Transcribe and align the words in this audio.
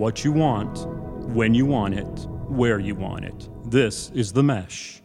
what 0.00 0.24
you 0.24 0.32
want, 0.32 0.86
when 1.34 1.52
you 1.52 1.66
want 1.66 1.92
it, 1.92 2.26
where 2.48 2.78
you 2.78 2.94
want 2.94 3.22
it. 3.22 3.50
This 3.66 4.10
is 4.14 4.32
The 4.32 4.42
Mesh. 4.42 5.02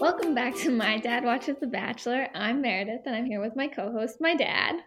Welcome 0.00 0.34
back 0.34 0.56
to 0.56 0.70
My 0.72 0.98
Dad 0.98 1.22
Watches 1.22 1.58
The 1.60 1.68
Bachelor. 1.68 2.26
I'm 2.34 2.60
Meredith 2.60 3.02
and 3.06 3.14
I'm 3.14 3.24
here 3.24 3.40
with 3.40 3.54
my 3.54 3.68
co 3.68 3.92
host, 3.92 4.16
my 4.20 4.34
dad. 4.34 4.80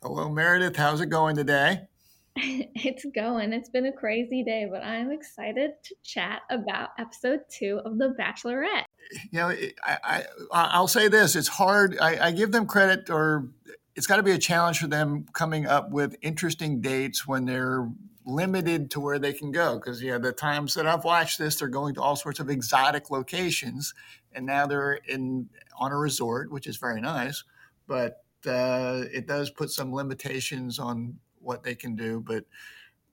Hello, 0.00 0.28
Meredith. 0.28 0.76
How's 0.76 1.00
it 1.00 1.06
going 1.06 1.34
today? 1.34 1.88
it's 2.74 3.06
going. 3.14 3.54
It's 3.54 3.70
been 3.70 3.86
a 3.86 3.92
crazy 3.92 4.44
day, 4.44 4.68
but 4.70 4.82
I'm 4.82 5.10
excited 5.10 5.70
to 5.84 5.94
chat 6.02 6.42
about 6.50 6.90
episode 6.98 7.40
two 7.50 7.80
of 7.82 7.96
The 7.96 8.14
Bachelorette. 8.18 8.84
You 9.30 9.38
know, 9.38 9.54
I, 9.82 10.24
I 10.52 10.78
will 10.78 10.88
say 10.88 11.08
this: 11.08 11.34
it's 11.34 11.48
hard. 11.48 11.96
I, 11.98 12.26
I 12.26 12.30
give 12.32 12.52
them 12.52 12.66
credit, 12.66 13.08
or 13.08 13.48
it's 13.94 14.06
got 14.06 14.16
to 14.16 14.22
be 14.22 14.32
a 14.32 14.38
challenge 14.38 14.80
for 14.80 14.86
them 14.86 15.24
coming 15.32 15.66
up 15.66 15.90
with 15.90 16.16
interesting 16.20 16.82
dates 16.82 17.26
when 17.26 17.46
they're 17.46 17.88
limited 18.26 18.90
to 18.90 19.00
where 19.00 19.18
they 19.18 19.32
can 19.32 19.50
go. 19.50 19.76
Because 19.76 20.02
yeah, 20.02 20.18
the 20.18 20.32
times 20.32 20.74
that 20.74 20.86
I've 20.86 21.04
watched 21.04 21.38
this, 21.38 21.56
they're 21.56 21.68
going 21.68 21.94
to 21.94 22.02
all 22.02 22.16
sorts 22.16 22.38
of 22.38 22.50
exotic 22.50 23.10
locations, 23.10 23.94
and 24.32 24.44
now 24.44 24.66
they're 24.66 25.00
in 25.08 25.48
on 25.78 25.90
a 25.90 25.96
resort, 25.96 26.52
which 26.52 26.66
is 26.66 26.76
very 26.76 27.00
nice, 27.00 27.44
but 27.86 28.24
uh, 28.46 29.04
it 29.10 29.26
does 29.26 29.48
put 29.48 29.70
some 29.70 29.94
limitations 29.94 30.78
on 30.78 31.18
what 31.46 31.62
they 31.62 31.74
can 31.74 31.96
do. 31.96 32.22
But 32.26 32.44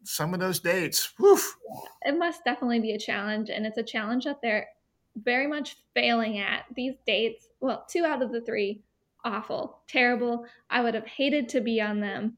some 0.03 0.33
of 0.33 0.39
those 0.39 0.59
dates, 0.59 1.13
woof. 1.17 1.55
It 2.01 2.17
must 2.17 2.43
definitely 2.43 2.79
be 2.79 2.91
a 2.91 2.99
challenge. 2.99 3.49
And 3.49 3.65
it's 3.65 3.77
a 3.77 3.83
challenge 3.83 4.25
that 4.25 4.41
they're 4.41 4.67
very 5.15 5.47
much 5.47 5.77
failing 5.93 6.39
at. 6.39 6.65
These 6.75 6.95
dates, 7.05 7.47
well, 7.61 7.85
two 7.89 8.03
out 8.03 8.21
of 8.21 8.31
the 8.31 8.41
three, 8.41 8.83
awful, 9.23 9.79
terrible. 9.87 10.45
I 10.69 10.81
would 10.81 10.95
have 10.95 11.07
hated 11.07 11.49
to 11.49 11.61
be 11.61 11.79
on 11.79 11.99
them. 11.99 12.37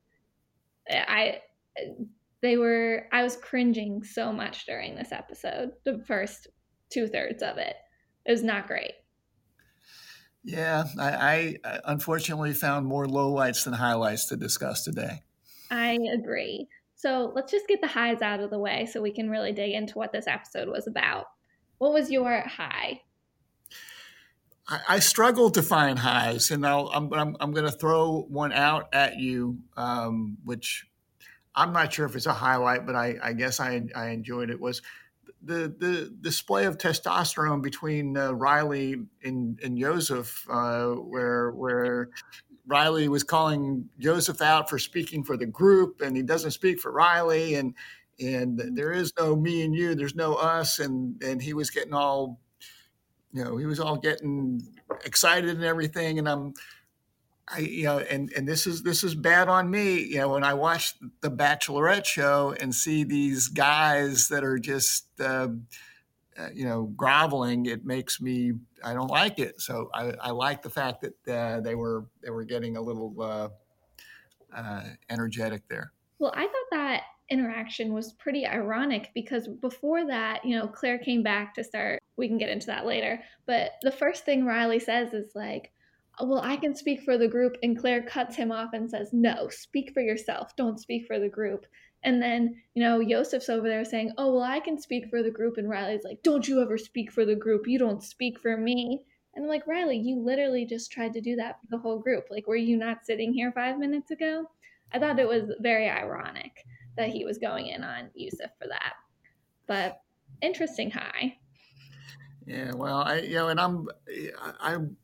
I, 0.89 1.39
they 2.41 2.57
were, 2.57 3.07
I 3.11 3.23
was 3.23 3.37
cringing 3.37 4.03
so 4.03 4.31
much 4.31 4.67
during 4.67 4.95
this 4.95 5.11
episode, 5.11 5.71
the 5.83 6.03
first 6.05 6.47
two 6.91 7.07
thirds 7.07 7.41
of 7.41 7.57
it. 7.57 7.75
It 8.25 8.31
was 8.31 8.43
not 8.43 8.67
great. 8.67 8.93
Yeah, 10.43 10.83
I, 10.99 11.57
I 11.63 11.79
unfortunately 11.85 12.53
found 12.53 12.85
more 12.85 13.07
lowlights 13.07 13.63
than 13.63 13.73
highlights 13.73 14.27
to 14.27 14.37
discuss 14.37 14.83
today. 14.83 15.23
I 15.71 15.97
agree. 16.13 16.67
So 16.95 17.31
let's 17.35 17.51
just 17.51 17.67
get 17.67 17.81
the 17.81 17.87
highs 17.87 18.21
out 18.21 18.39
of 18.39 18.49
the 18.49 18.59
way 18.59 18.85
so 18.85 19.01
we 19.01 19.11
can 19.11 19.29
really 19.29 19.51
dig 19.51 19.73
into 19.73 19.97
what 19.97 20.11
this 20.11 20.27
episode 20.27 20.69
was 20.69 20.87
about. 20.87 21.25
What 21.77 21.93
was 21.93 22.09
your 22.09 22.41
high? 22.41 23.01
I, 24.67 24.79
I 24.87 24.99
struggled 24.99 25.55
to 25.55 25.61
find 25.61 25.99
highs, 25.99 26.51
and 26.51 26.65
I'll, 26.65 26.87
I'm, 26.87 27.13
I'm, 27.13 27.37
I'm 27.39 27.51
going 27.51 27.65
to 27.65 27.71
throw 27.71 28.25
one 28.29 28.53
out 28.53 28.89
at 28.93 29.17
you, 29.19 29.59
um, 29.77 30.37
which 30.43 30.87
I'm 31.53 31.73
not 31.73 31.93
sure 31.93 32.05
if 32.05 32.15
it's 32.15 32.25
a 32.25 32.33
highlight, 32.33 32.85
but 32.85 32.95
I, 32.95 33.17
I 33.21 33.33
guess 33.33 33.59
I, 33.59 33.83
I 33.95 34.09
enjoyed 34.09 34.49
it. 34.49 34.59
Was 34.59 34.81
the 35.43 35.73
the 35.77 36.11
display 36.21 36.65
of 36.65 36.77
testosterone 36.77 37.61
between 37.61 38.17
uh, 38.17 38.31
Riley 38.31 38.95
and, 39.23 39.59
and 39.61 39.77
Joseph, 39.77 40.45
uh, 40.49 40.91
where 40.91 41.51
where 41.51 42.09
Riley 42.67 43.07
was 43.07 43.23
calling 43.23 43.87
Joseph 43.99 44.41
out 44.41 44.69
for 44.69 44.79
speaking 44.79 45.23
for 45.23 45.37
the 45.37 45.45
group, 45.45 46.01
and 46.01 46.15
he 46.15 46.23
doesn't 46.23 46.51
speak 46.51 46.79
for 46.79 46.91
Riley, 46.91 47.55
and 47.55 47.73
and 48.19 48.77
there 48.77 48.91
is 48.91 49.11
no 49.19 49.35
me 49.35 49.63
and 49.63 49.75
you, 49.75 49.95
there's 49.95 50.15
no 50.15 50.35
us, 50.35 50.79
and 50.79 51.21
and 51.23 51.41
he 51.41 51.53
was 51.53 51.69
getting 51.69 51.93
all, 51.93 52.39
you 53.33 53.43
know, 53.43 53.57
he 53.57 53.65
was 53.65 53.79
all 53.79 53.97
getting 53.97 54.61
excited 55.03 55.49
and 55.49 55.63
everything, 55.63 56.17
and 56.19 56.27
I'm, 56.27 56.53
I 57.47 57.59
you 57.59 57.83
know, 57.83 57.99
and 57.99 58.31
and 58.35 58.47
this 58.47 58.65
is 58.65 58.83
this 58.83 59.03
is 59.03 59.15
bad 59.15 59.47
on 59.49 59.69
me, 59.69 59.99
you 59.99 60.17
know, 60.17 60.29
when 60.29 60.43
I 60.43 60.53
watch 60.53 60.95
the 61.21 61.31
Bachelorette 61.31 62.05
show 62.05 62.55
and 62.59 62.73
see 62.73 63.03
these 63.03 63.47
guys 63.47 64.29
that 64.29 64.43
are 64.43 64.59
just. 64.59 65.07
Uh, 65.19 65.49
uh, 66.37 66.49
you 66.53 66.65
know, 66.65 66.83
groveling, 66.95 67.65
it 67.65 67.85
makes 67.85 68.19
me 68.19 68.53
I 68.83 68.93
don't 68.93 69.09
like 69.09 69.39
it. 69.39 69.61
So 69.61 69.89
I, 69.93 70.13
I 70.21 70.31
like 70.31 70.61
the 70.61 70.69
fact 70.69 71.01
that 71.01 71.33
uh, 71.33 71.61
they 71.61 71.75
were 71.75 72.05
they 72.21 72.29
were 72.29 72.43
getting 72.43 72.77
a 72.77 72.81
little 72.81 73.13
uh, 73.19 73.49
uh, 74.55 74.83
energetic 75.09 75.63
there. 75.69 75.91
Well, 76.19 76.33
I 76.35 76.43
thought 76.43 76.71
that 76.71 77.03
interaction 77.29 77.93
was 77.93 78.13
pretty 78.13 78.45
ironic 78.45 79.11
because 79.15 79.47
before 79.47 80.05
that, 80.07 80.45
you 80.45 80.57
know, 80.57 80.67
Clare 80.67 80.99
came 80.99 81.23
back 81.23 81.53
to 81.55 81.63
start. 81.63 82.01
We 82.17 82.27
can 82.27 82.37
get 82.37 82.49
into 82.49 82.67
that 82.67 82.85
later, 82.85 83.21
but 83.45 83.71
the 83.81 83.91
first 83.91 84.25
thing 84.25 84.45
Riley 84.45 84.79
says 84.79 85.13
is 85.13 85.31
like. 85.35 85.71
Well, 86.21 86.39
I 86.41 86.55
can 86.55 86.73
speak 86.73 87.01
for 87.01 87.17
the 87.17 87.27
group. 87.27 87.57
And 87.61 87.77
Clare 87.77 88.01
cuts 88.01 88.37
him 88.37 88.49
off 88.49 88.69
and 88.71 88.89
says, 88.89 89.09
No, 89.11 89.49
speak 89.49 89.91
for 89.93 89.99
yourself. 89.99 90.55
Don't 90.55 90.79
speak 90.79 91.07
for 91.07 91.19
the 91.19 91.27
group. 91.27 91.65
And 92.05 92.21
then, 92.21 92.61
you 92.75 92.83
know, 92.83 92.99
Yosef's 92.99 93.49
over 93.49 93.67
there 93.67 93.83
saying, 93.83 94.13
Oh, 94.17 94.35
well, 94.35 94.43
I 94.43 94.59
can 94.59 94.79
speak 94.79 95.09
for 95.09 95.23
the 95.23 95.31
group. 95.31 95.57
And 95.57 95.67
Riley's 95.67 96.03
like, 96.03 96.21
Don't 96.23 96.47
you 96.47 96.61
ever 96.61 96.77
speak 96.77 97.11
for 97.11 97.25
the 97.25 97.35
group. 97.35 97.67
You 97.67 97.79
don't 97.79 98.03
speak 98.03 98.39
for 98.39 98.55
me. 98.55 99.01
And 99.33 99.43
I'm 99.43 99.49
like, 99.49 99.67
Riley, 99.67 99.97
you 99.97 100.19
literally 100.19 100.65
just 100.65 100.91
tried 100.91 101.13
to 101.13 101.21
do 101.21 101.35
that 101.35 101.59
for 101.59 101.67
the 101.71 101.77
whole 101.77 101.99
group. 101.99 102.27
Like, 102.29 102.47
were 102.47 102.55
you 102.55 102.77
not 102.77 103.05
sitting 103.05 103.33
here 103.33 103.51
five 103.51 103.77
minutes 103.77 104.11
ago? 104.11 104.45
I 104.93 104.99
thought 104.99 105.19
it 105.19 105.27
was 105.27 105.51
very 105.59 105.89
ironic 105.89 106.63
that 106.95 107.09
he 107.09 107.25
was 107.25 107.37
going 107.37 107.67
in 107.67 107.83
on 107.83 108.11
Yosef 108.13 108.51
for 108.61 108.67
that. 108.69 108.93
But 109.67 109.99
interesting 110.41 110.91
high. 110.91 111.37
Yeah, 112.45 112.73
well, 112.75 112.97
I 112.97 113.21
you 113.21 113.33
know, 113.33 113.47
and 113.49 113.59
I'm 113.59 113.87
I'm 114.61 114.95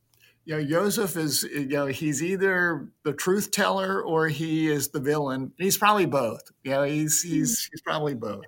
you 0.46 0.57
know, 0.57 0.63
Joseph 0.63 1.18
is, 1.18 1.44
you 1.44 1.68
know, 1.68 1.85
he's 1.85 2.24
either 2.24 2.90
the 3.03 3.13
truth 3.13 3.52
teller 3.52 4.02
or 4.02 4.28
he 4.28 4.69
is 4.69 4.90
the 4.90 5.00
villain. 5.00 5.52
He's 5.57 5.78
probably 5.78 6.06
both. 6.06 6.41
You 6.63 6.72
know, 6.72 6.84
he's 6.84 7.22
he's 7.22 7.59
mm-hmm. 7.59 7.69
he's 7.72 7.81
probably 7.81 8.16
both. 8.16 8.46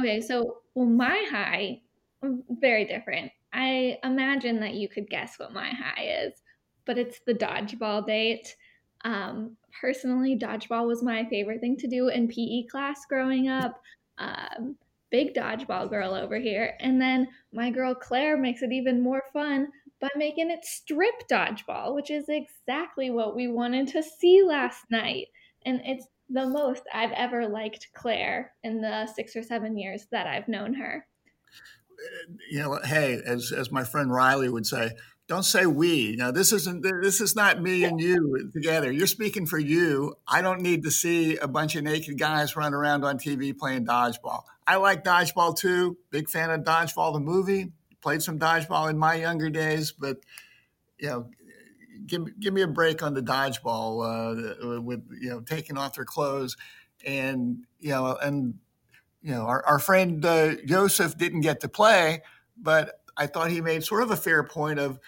Okay, 0.00 0.20
so 0.20 0.58
well, 0.74 0.86
my 0.86 1.26
high, 1.30 1.82
very 2.48 2.86
different. 2.86 3.30
I 3.52 3.98
imagine 4.02 4.60
that 4.60 4.74
you 4.74 4.88
could 4.88 5.10
guess 5.10 5.38
what 5.38 5.52
my 5.52 5.70
high 5.70 6.24
is, 6.24 6.32
but 6.86 6.96
it's 6.96 7.20
the 7.26 7.34
dodgeball 7.34 8.06
date. 8.06 8.56
Um, 9.04 9.56
personally, 9.78 10.38
dodgeball 10.38 10.86
was 10.86 11.02
my 11.02 11.26
favorite 11.26 11.60
thing 11.60 11.76
to 11.78 11.88
do 11.88 12.08
in 12.08 12.28
PE 12.28 12.68
class 12.70 13.04
growing 13.06 13.48
up. 13.48 13.80
Um, 14.16 14.76
big 15.10 15.34
dodgeball 15.34 15.90
girl 15.90 16.14
over 16.14 16.38
here. 16.38 16.74
And 16.80 17.00
then 17.00 17.28
my 17.52 17.70
girl 17.70 17.94
Clare 17.94 18.36
makes 18.36 18.62
it 18.62 18.72
even 18.72 19.02
more 19.02 19.22
fun 19.32 19.68
by 20.02 20.08
making 20.16 20.50
it 20.50 20.64
strip 20.64 21.14
dodgeball, 21.30 21.94
which 21.94 22.10
is 22.10 22.24
exactly 22.28 23.10
what 23.10 23.36
we 23.36 23.46
wanted 23.46 23.86
to 23.86 24.02
see 24.02 24.42
last 24.44 24.84
night. 24.90 25.28
And 25.64 25.80
it's 25.84 26.06
the 26.28 26.44
most 26.44 26.82
I've 26.92 27.12
ever 27.12 27.46
liked 27.46 27.86
Clare 27.94 28.52
in 28.64 28.80
the 28.80 29.06
six 29.06 29.36
or 29.36 29.44
seven 29.44 29.78
years 29.78 30.06
that 30.10 30.26
I've 30.26 30.48
known 30.48 30.74
her. 30.74 31.06
You 32.50 32.58
know, 32.58 32.80
hey, 32.84 33.20
as 33.24 33.52
as 33.52 33.70
my 33.70 33.84
friend 33.84 34.12
Riley 34.12 34.48
would 34.48 34.66
say, 34.66 34.90
don't 35.28 35.44
say 35.44 35.66
we. 35.66 36.16
Now 36.16 36.32
this 36.32 36.52
isn't 36.52 36.84
this 37.00 37.20
is 37.20 37.36
not 37.36 37.62
me 37.62 37.84
and 37.84 38.00
you 38.00 38.50
together. 38.52 38.90
You're 38.90 39.06
speaking 39.06 39.46
for 39.46 39.58
you. 39.58 40.16
I 40.26 40.42
don't 40.42 40.62
need 40.62 40.82
to 40.82 40.90
see 40.90 41.36
a 41.36 41.46
bunch 41.46 41.76
of 41.76 41.84
naked 41.84 42.18
guys 42.18 42.56
run 42.56 42.74
around 42.74 43.04
on 43.04 43.18
TV 43.18 43.56
playing 43.56 43.86
dodgeball. 43.86 44.42
I 44.66 44.76
like 44.76 45.04
dodgeball 45.04 45.56
too. 45.56 45.96
Big 46.10 46.28
fan 46.28 46.50
of 46.50 46.62
dodgeball 46.62 47.12
the 47.12 47.20
movie 47.20 47.70
played 48.02 48.22
some 48.22 48.38
dodgeball 48.38 48.90
in 48.90 48.98
my 48.98 49.14
younger 49.14 49.48
days, 49.48 49.92
but 49.92 50.18
you 50.98 51.08
know, 51.08 51.30
give 52.06 52.38
give 52.38 52.52
me 52.52 52.62
a 52.62 52.68
break 52.68 53.02
on 53.02 53.14
the 53.14 53.22
dodgeball 53.22 54.76
uh, 54.76 54.80
with 54.82 55.02
you 55.20 55.30
know 55.30 55.40
taking 55.40 55.78
off 55.78 55.94
their 55.94 56.04
clothes, 56.04 56.56
and 57.06 57.64
you 57.80 57.90
know, 57.90 58.16
and 58.22 58.54
you 59.22 59.32
know, 59.32 59.42
our, 59.42 59.64
our 59.64 59.78
friend 59.78 60.24
uh, 60.24 60.56
Joseph 60.66 61.16
didn't 61.16 61.42
get 61.42 61.60
to 61.60 61.68
play, 61.68 62.22
but 62.56 63.00
I 63.16 63.26
thought 63.26 63.50
he 63.50 63.60
made 63.60 63.84
sort 63.84 64.02
of 64.02 64.10
a 64.10 64.16
fair 64.16 64.42
point 64.42 64.78
of, 64.78 64.98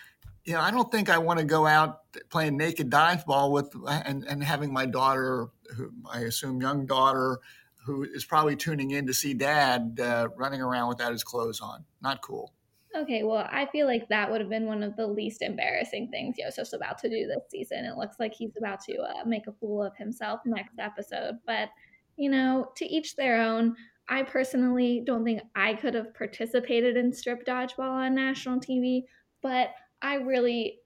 you 0.44 0.52
know, 0.52 0.60
I 0.60 0.70
don't 0.70 0.90
think 0.90 1.10
I 1.10 1.18
want 1.18 1.40
to 1.40 1.44
go 1.44 1.66
out 1.66 2.00
playing 2.30 2.56
naked 2.56 2.90
dodgeball 2.90 3.50
with 3.50 3.74
and, 3.88 4.24
and 4.24 4.42
having 4.42 4.72
my 4.72 4.86
daughter, 4.86 5.48
who 5.76 5.90
I 6.10 6.20
assume 6.20 6.60
young 6.60 6.86
daughter, 6.86 7.40
who 7.84 8.04
is 8.04 8.24
probably 8.24 8.56
tuning 8.56 8.92
in 8.92 9.06
to 9.06 9.14
see 9.14 9.34
dad 9.34 9.98
uh, 10.00 10.28
running 10.36 10.62
around 10.62 10.88
without 10.88 11.12
his 11.12 11.24
clothes 11.24 11.60
on. 11.60 11.84
Not 12.00 12.22
cool. 12.22 12.52
Okay, 12.96 13.24
well, 13.24 13.48
I 13.50 13.66
feel 13.66 13.86
like 13.86 14.08
that 14.08 14.30
would 14.30 14.40
have 14.40 14.50
been 14.50 14.66
one 14.66 14.82
of 14.82 14.94
the 14.96 15.06
least 15.06 15.42
embarrassing 15.42 16.08
things 16.08 16.36
Yosef's 16.38 16.74
about 16.74 16.98
to 16.98 17.08
do 17.08 17.26
this 17.26 17.42
season. 17.50 17.84
It 17.84 17.96
looks 17.96 18.16
like 18.20 18.32
he's 18.32 18.56
about 18.56 18.80
to 18.84 18.96
uh, 18.98 19.24
make 19.26 19.48
a 19.48 19.52
fool 19.52 19.82
of 19.82 19.96
himself 19.96 20.40
next 20.44 20.78
episode. 20.78 21.34
But, 21.44 21.70
you 22.16 22.30
know, 22.30 22.70
to 22.76 22.86
each 22.86 23.16
their 23.16 23.40
own. 23.40 23.74
I 24.08 24.22
personally 24.22 25.02
don't 25.04 25.24
think 25.24 25.40
I 25.56 25.74
could 25.74 25.94
have 25.94 26.14
participated 26.14 26.96
in 26.96 27.12
strip 27.12 27.46
dodgeball 27.46 27.90
on 27.90 28.14
national 28.14 28.60
TV, 28.60 29.04
but 29.42 29.70
I 30.02 30.16
really 30.16 30.80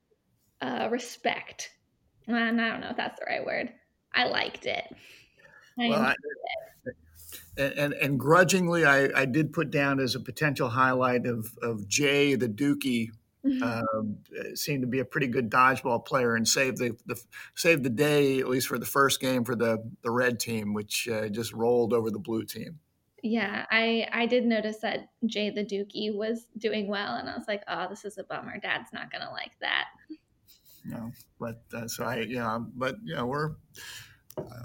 uh, 0.61 0.88
respect, 0.90 1.70
and 2.28 2.61
I 2.61 2.69
don't 2.69 2.81
know 2.81 2.90
if 2.90 2.96
that's 2.96 3.19
the 3.19 3.26
right 3.26 3.44
word. 3.44 3.72
I 4.14 4.26
liked 4.26 4.66
it. 4.66 4.84
I 5.81 5.88
well, 5.88 6.00
I, 6.00 6.12
it 6.12 6.96
and, 7.58 7.93
and, 7.94 8.19
grudgingly, 8.19 8.84
I, 8.84 9.08
I 9.14 9.25
did 9.25 9.52
put 9.52 9.70
down 9.70 10.00
as 10.00 10.14
a 10.14 10.20
potential 10.20 10.69
highlight 10.69 11.26
of, 11.26 11.52
of 11.62 11.88
Jay 11.88 12.34
the 12.34 12.49
Dookie 12.49 13.10
um, 13.62 14.19
seemed 14.55 14.82
to 14.82 14.87
be 14.87 14.99
a 14.99 15.05
pretty 15.05 15.26
good 15.26 15.50
dodgeball 15.50 16.05
player 16.05 16.34
and 16.34 16.46
saved 16.46 16.78
the, 16.78 16.96
the 17.06 17.20
saved 17.55 17.82
the 17.82 17.90
day 17.90 18.40
at 18.40 18.49
least 18.49 18.69
for 18.69 18.78
the 18.78 18.87
first 18.87 19.20
game 19.20 19.44
for 19.44 19.56
the 19.56 19.82
the 20.02 20.10
red 20.10 20.38
team, 20.40 20.75
which 20.75 21.08
uh, 21.08 21.28
just 21.28 21.52
rolled 21.52 21.93
over 21.93 22.10
the 22.10 22.19
blue 22.19 22.44
team. 22.44 22.78
Yeah, 23.22 23.64
I 23.70 24.06
I 24.12 24.26
did 24.26 24.44
notice 24.44 24.78
that 24.78 25.08
Jay 25.26 25.50
the 25.50 25.64
Dookie 25.64 26.14
was 26.14 26.46
doing 26.58 26.88
well, 26.88 27.14
and 27.14 27.28
I 27.28 27.37
was 27.37 27.49
like, 27.49 27.62
oh, 27.69 27.87
this 27.88 28.04
is 28.04 28.19
a 28.19 28.25
bummer. 28.25 28.58
Dad's 28.61 28.93
not 28.93 29.11
gonna 29.11 29.31
like 29.31 29.52
that. 29.61 29.87
No, 30.84 31.12
but 31.38 31.62
uh, 31.75 31.88
so 31.88 32.04
I, 32.04 32.20
you 32.20 32.37
know, 32.37 32.66
but 32.75 32.96
you 33.04 33.14
know, 33.14 33.26
we're 33.26 33.54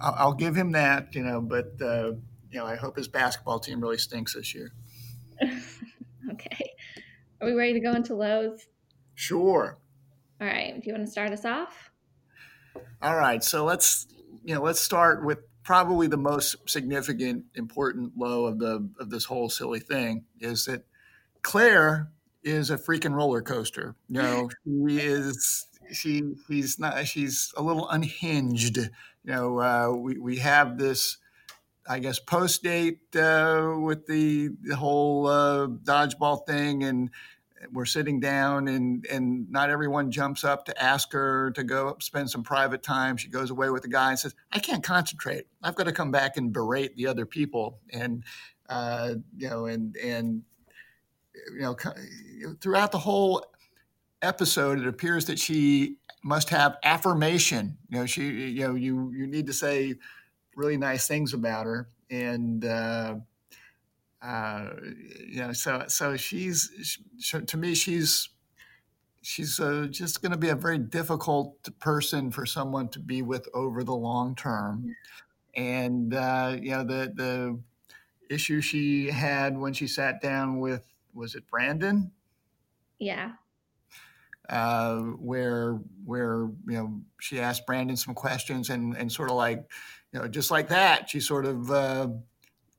I'll, 0.02 0.16
I'll 0.18 0.34
give 0.34 0.56
him 0.56 0.72
that, 0.74 1.16
you 1.16 1.24
know, 1.24 1.42
but 1.42 1.82
uh, 1.82 2.14
you 2.54 2.60
know, 2.60 2.66
I 2.68 2.76
hope 2.76 2.96
his 2.96 3.08
basketball 3.08 3.60
team 3.60 3.82
really 3.82 3.98
stinks 3.98 4.36
this 4.36 4.54
year. 4.54 4.72
okay, 6.32 6.72
are 7.42 7.48
we 7.48 7.54
ready 7.54 7.74
to 7.74 7.80
go 7.80 7.94
into 7.94 8.14
lows? 8.14 8.68
Sure. 9.16 9.80
All 10.40 10.48
right. 10.48 10.80
Do 10.80 10.88
you 10.88 10.94
want 10.94 11.06
to 11.06 11.12
start 11.12 11.32
us 11.32 11.46
off? 11.46 11.92
All 13.02 13.16
right. 13.16 13.44
So 13.44 13.66
let's 13.66 14.08
you 14.44 14.54
know 14.54 14.62
let's 14.62 14.80
start 14.80 15.26
with 15.26 15.40
probably 15.64 16.08
the 16.08 16.18
most 16.18 16.58
significant, 16.70 17.46
important 17.56 18.14
low 18.18 18.46
of 18.46 18.60
the 18.60 18.88
of 19.00 19.10
this 19.10 19.26
whole 19.26 19.50
silly 19.50 19.80
thing 19.80 20.26
is 20.40 20.66
that 20.66 20.86
Clare 21.42 22.12
is 22.44 22.70
a 22.70 22.78
freaking 22.78 23.16
roller 23.16 23.42
coaster. 23.42 23.96
You 24.10 24.22
know, 24.22 24.50
she 24.64 24.98
is 25.00 25.68
she 25.92 26.24
she's 26.48 26.78
not 26.78 27.08
she's 27.08 27.52
a 27.58 27.64
little 27.64 27.90
unhinged. 27.90 28.78
You 28.78 28.92
know, 29.24 29.60
uh, 29.60 29.92
we 29.96 30.20
we 30.20 30.38
have 30.38 30.78
this. 30.78 31.18
I 31.88 32.00
guess 32.00 32.20
post 32.20 32.64
date 32.64 33.16
uh, 33.16 33.76
with 33.80 34.08
the 34.08 34.50
the 34.62 34.76
whole 34.76 35.28
uh, 35.28 35.68
dodgeball 35.68 36.46
thing, 36.48 36.84
and 36.84 37.10
we're 37.72 37.86
sitting 37.86 38.20
down 38.20 38.68
and 38.68 39.06
and 39.12 39.50
not 39.50 39.70
everyone 39.70 40.12
jumps 40.12 40.44
up 40.44 40.66
to 40.66 40.84
ask 40.84 41.12
her 41.14 41.52
to 41.52 41.64
go 41.64 41.98
spend 42.00 42.30
some 42.30 42.44
private 42.44 42.84
time. 42.84 43.18
She 43.18 43.28
goes 43.28 43.50
away 43.50 43.70
with 43.70 43.84
the 43.84 43.90
guy 43.90 44.10
and 44.10 44.20
says 44.20 44.36
i 44.52 44.60
can't 44.60 44.84
concentrate. 44.84 45.46
I've 45.62 45.76
got 45.76 45.86
to 45.86 45.92
come 45.92 46.12
back 46.12 46.38
and 46.38 46.52
berate 46.52 46.96
the 46.96 47.08
other 47.08 47.26
people. 47.26 47.80
And 47.92 48.24
uh, 48.70 49.16
you 49.38 49.50
know 49.50 49.66
and 49.66 49.96
and 49.98 50.44
you 51.54 51.62
know 51.62 51.76
throughout 52.62 52.92
the 52.92 53.00
whole 53.00 53.46
episode 54.22 54.80
it 54.80 54.88
appears 54.88 55.26
that 55.26 55.40
she 55.40 55.98
must 56.24 56.50
have 56.50 56.78
affirmation. 56.84 57.78
You 57.90 58.00
know 58.00 58.06
she 58.06 58.24
you 58.24 58.68
know 58.68 58.76
you 58.76 59.12
you 59.14 59.28
need 59.28 59.48
to 59.48 59.54
say 59.54 59.96
really 60.56 60.78
nice 60.78 61.08
things 61.08 61.34
about 61.34 61.66
her 61.66 61.90
and 62.10 62.66
uh, 62.66 63.16
uh, 64.24 64.70
you 65.28 65.42
know, 65.42 65.52
so 65.52 65.84
so 65.88 66.16
she's 66.16 66.98
she, 67.20 67.42
to 67.42 67.58
me 67.58 67.76
she's 67.76 68.30
she's 69.22 69.60
uh, 69.60 69.88
just 69.90 70.22
going 70.22 70.32
to 70.32 70.38
be 70.38 70.50
a 70.50 70.56
very 70.56 70.78
difficult 70.78 71.70
person 71.80 72.32
for 72.32 72.46
someone 72.46 72.88
to 72.90 73.00
be 73.00 73.22
with 73.22 73.48
over 73.54 73.84
the 73.84 73.96
long 73.96 74.36
term, 74.36 74.96
and 75.56 76.14
uh, 76.14 76.56
you 76.62 76.72
know 76.72 76.84
the 76.84 77.12
the 77.14 77.60
issue 78.34 78.62
she 78.62 79.08
had 79.08 79.58
when 79.58 79.74
she 79.74 79.88
sat 79.88 80.22
down 80.22 80.60
with 80.60 80.88
was 81.14 81.36
it 81.36 81.46
Brandon? 81.48 82.12
Yeah. 83.00 83.34
Uh, 84.50 85.00
where 85.20 85.80
where 86.04 86.50
you 86.68 86.74
know 86.74 87.02
she 87.22 87.40
asked 87.40 87.66
Brandon 87.66 87.96
some 87.96 88.14
questions 88.14 88.70
and 88.70 88.96
and 88.98 89.10
sort 89.10 89.30
of 89.30 89.38
like 89.38 89.64
you 90.12 90.20
know 90.20 90.28
just 90.28 90.52
like 90.52 90.68
that 90.68 91.10
she 91.10 91.22
sort 91.22 91.46
of 91.46 91.72
uh, 91.72 92.10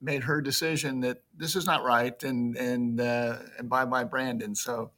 made 0.05 0.22
her 0.22 0.40
decision 0.40 1.00
that 1.00 1.22
this 1.37 1.56
is 1.56 1.66
not 1.66 1.82
right, 1.82 2.22
and 2.22 2.56
and 2.56 3.00
uh, 3.00 3.38
and 3.58 3.69
bye 3.69 3.84
bye 3.84 4.05
Brandon. 4.05 4.55
So, 4.55 4.93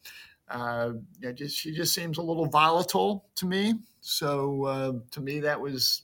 uh, 0.48 0.92
yeah, 1.20 1.32
just 1.32 1.56
she 1.56 1.72
just 1.72 1.94
seems 1.94 2.18
a 2.18 2.22
little 2.22 2.46
volatile 2.46 3.26
to 3.36 3.46
me. 3.46 3.74
So 4.00 4.64
uh, 4.64 4.92
to 5.12 5.20
me, 5.20 5.40
that 5.40 5.60
was 5.60 6.02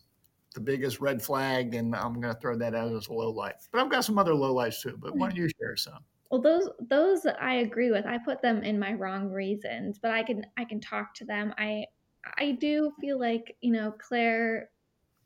the 0.54 0.60
biggest 0.60 1.00
red 1.00 1.20
flag, 1.22 1.74
and 1.74 1.94
I'm 1.94 2.20
going 2.20 2.34
to 2.34 2.40
throw 2.40 2.56
that 2.58 2.74
out 2.74 2.92
as 2.92 3.08
a 3.08 3.12
low 3.12 3.30
light. 3.30 3.54
But 3.70 3.80
I've 3.80 3.90
got 3.90 4.04
some 4.04 4.18
other 4.18 4.34
low 4.34 4.54
lights 4.54 4.82
too. 4.82 4.96
But 4.98 5.16
why 5.16 5.28
don't 5.28 5.36
you 5.36 5.48
share 5.60 5.76
some? 5.76 6.04
Well, 6.32 6.40
those 6.40 6.70
those 6.80 7.26
I 7.26 7.56
agree 7.56 7.92
with. 7.92 8.06
I 8.06 8.18
put 8.18 8.40
them 8.42 8.64
in 8.64 8.78
my 8.78 8.94
wrong 8.94 9.30
reasons, 9.30 9.98
but 10.00 10.10
I 10.12 10.22
can 10.24 10.46
I 10.56 10.64
can 10.64 10.80
talk 10.80 11.14
to 11.16 11.26
them. 11.26 11.54
I 11.58 11.84
I 12.38 12.52
do 12.52 12.92
feel 13.02 13.20
like 13.20 13.54
you 13.60 13.72
know 13.72 13.92
Clare 13.92 14.70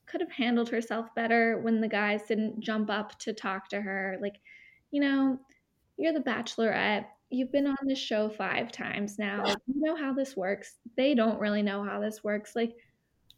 could 0.06 0.20
have 0.20 0.32
handled 0.32 0.68
herself 0.70 1.14
better 1.14 1.60
when 1.60 1.80
the 1.80 1.88
guys 1.88 2.24
didn't 2.24 2.60
jump 2.60 2.90
up 2.90 3.18
to 3.20 3.32
talk 3.34 3.68
to 3.70 3.80
her. 3.80 4.18
Like, 4.22 4.36
you 4.92 5.00
know, 5.00 5.38
you're 5.98 6.12
the 6.12 6.20
bachelorette. 6.20 7.06
You've 7.30 7.52
been 7.52 7.66
on 7.68 7.76
the 7.86 7.96
show 7.96 8.28
five 8.30 8.72
times 8.72 9.18
now. 9.18 9.56
You 9.66 9.80
know 9.82 9.96
how 9.96 10.14
this 10.14 10.36
works. 10.36 10.76
They 10.96 11.14
don't 11.14 11.40
really 11.40 11.62
know 11.62 11.84
how 11.84 12.00
this 12.00 12.24
works. 12.24 12.56
Like, 12.56 12.74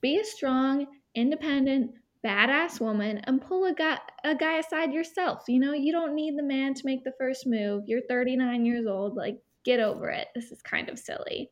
be 0.00 0.18
a 0.20 0.24
strong, 0.24 0.86
independent, 1.14 1.92
badass 2.28 2.80
woman 2.80 3.18
and 3.24 3.40
pull 3.40 3.64
a 3.64 3.72
guy 3.72 3.98
a 4.24 4.34
guy 4.34 4.58
aside 4.58 4.92
yourself. 4.92 5.44
You 5.48 5.60
know, 5.60 5.72
you 5.72 5.92
don't 5.92 6.14
need 6.14 6.36
the 6.36 6.42
man 6.42 6.74
to 6.74 6.82
make 6.84 7.04
the 7.04 7.14
first 7.18 7.46
move. 7.46 7.84
You're 7.86 8.02
39 8.08 8.66
years 8.66 8.86
old. 8.86 9.16
Like, 9.16 9.38
get 9.64 9.80
over 9.80 10.10
it. 10.10 10.28
This 10.34 10.52
is 10.52 10.60
kind 10.62 10.88
of 10.88 10.98
silly. 10.98 11.50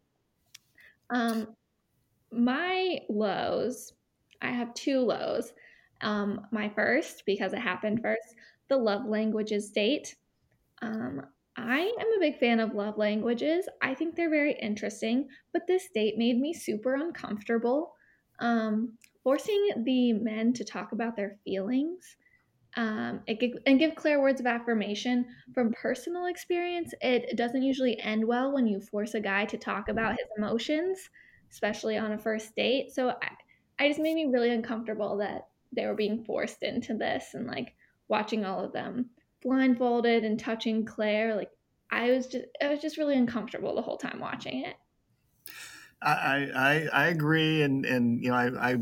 Um, 1.11 1.57
my 2.31 3.01
lows 3.09 3.93
I 4.43 4.51
have 4.51 4.75
two 4.75 5.01
lows. 5.01 5.53
Um, 6.03 6.47
my 6.51 6.69
first, 6.69 7.25
because 7.27 7.53
it 7.53 7.59
happened 7.59 8.03
first, 8.03 8.35
the 8.69 8.77
love 8.77 9.07
languages 9.07 9.71
date. 9.71 10.17
Um, 10.83 11.23
I 11.57 11.81
am 11.81 12.13
a 12.17 12.21
big 12.21 12.39
fan 12.39 12.61
of 12.61 12.75
love 12.75 12.99
languages. 12.99 13.67
I 13.81 13.95
think 13.95 14.15
they're 14.15 14.31
very 14.31 14.53
interesting, 14.61 15.29
but 15.53 15.67
this 15.67 15.89
date 15.95 16.19
made 16.19 16.39
me 16.39 16.53
super 16.53 16.95
uncomfortable. 16.95 17.95
Um, 18.41 18.99
forcing 19.27 19.71
the 19.79 20.13
men 20.13 20.53
to 20.53 20.65
talk 20.65 20.93
about 20.93 21.17
their 21.17 21.37
feelings 21.45 22.15
um, 22.77 23.21
and 23.27 23.81
give 23.81 23.97
Clare 23.97 24.21
words 24.21 24.39
of 24.39 24.47
affirmation 24.47 25.27
from 25.53 25.73
personal 25.73 26.27
experience. 26.27 26.95
It 27.01 27.37
doesn't 27.37 27.65
usually 27.65 27.99
end 27.99 28.25
well 28.25 28.55
when 28.55 28.69
you 28.69 28.81
force 28.81 29.15
a 29.15 29.21
guy 29.21 29.45
to 29.47 29.59
talk 29.59 29.89
about 29.89 30.13
his 30.13 30.29
emotions, 30.39 31.11
especially 31.51 31.97
on 31.97 32.13
a 32.13 32.19
first 32.19 32.55
date. 32.55 32.93
So 32.93 33.09
I, 33.09 33.31
I 33.81 33.89
just 33.89 33.99
made 33.99 34.15
me 34.15 34.27
really 34.27 34.51
uncomfortable 34.51 35.17
that 35.17 35.49
they 35.73 35.87
were 35.87 35.95
being 35.95 36.23
forced 36.23 36.63
into 36.63 36.95
this 36.95 37.35
and 37.35 37.49
like 37.49 37.75
watching 38.07 38.45
all 38.45 38.65
of 38.65 38.73
them 38.73 39.11
blindfolded 39.43 40.23
and 40.23 40.39
touching 40.39 40.85
Clare. 40.85 41.35
Like 41.35 41.51
I 41.91 42.13
was 42.13 42.29
just, 42.29 42.45
I 42.63 42.69
was 42.69 42.79
just 42.79 42.97
really 42.97 43.17
uncomfortable 43.17 43.75
the 43.75 43.83
whole 43.83 43.99
time 43.99 44.21
watching 44.21 44.65
it. 44.65 44.77
I, 46.01 46.49
I, 46.55 46.89
I 46.93 47.07
agree. 47.09 47.63
And, 47.63 47.85
and, 47.85 48.23
you 48.23 48.31
know, 48.31 48.37
I, 48.37 48.71
I 48.73 48.77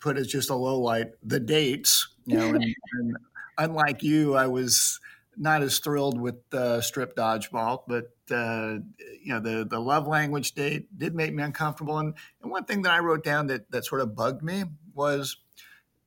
put 0.00 0.16
as 0.16 0.26
just 0.26 0.50
a 0.50 0.54
low 0.54 0.78
light 0.80 1.08
the 1.22 1.40
dates, 1.40 2.08
you 2.24 2.36
know, 2.36 2.48
and, 2.48 2.64
and 2.92 3.16
unlike 3.56 4.02
you, 4.02 4.34
I 4.34 4.46
was 4.46 5.00
not 5.36 5.62
as 5.62 5.78
thrilled 5.78 6.20
with 6.20 6.36
uh, 6.52 6.80
strip 6.80 7.14
dodgeball, 7.14 7.82
but 7.86 8.10
uh, 8.30 8.78
you 9.22 9.32
know 9.32 9.40
the 9.40 9.64
the 9.64 9.78
love 9.80 10.06
language 10.06 10.52
date 10.52 10.86
did 10.96 11.14
make 11.14 11.32
me 11.32 11.42
uncomfortable. 11.42 11.98
And, 11.98 12.14
and 12.42 12.50
one 12.50 12.64
thing 12.64 12.82
that 12.82 12.92
I 12.92 12.98
wrote 12.98 13.24
down 13.24 13.46
that 13.46 13.70
that 13.70 13.84
sort 13.84 14.00
of 14.00 14.14
bugged 14.14 14.42
me 14.42 14.64
was, 14.94 15.36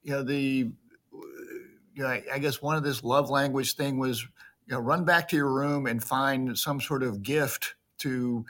you 0.03 0.11
know, 0.11 0.23
the 0.23 0.71
you 1.13 2.03
know 2.03 2.07
I, 2.07 2.23
I 2.33 2.39
guess 2.39 2.61
one 2.61 2.75
of 2.75 2.83
this 2.83 3.03
love 3.03 3.29
language 3.29 3.75
thing 3.75 3.97
was 3.97 4.21
you 4.67 4.73
know 4.73 4.79
run 4.79 5.05
back 5.05 5.29
to 5.29 5.35
your 5.35 5.51
room 5.51 5.87
and 5.87 6.03
find 6.03 6.57
some 6.57 6.81
sort 6.81 7.03
of 7.03 7.23
gift 7.23 7.75
to 7.99 8.45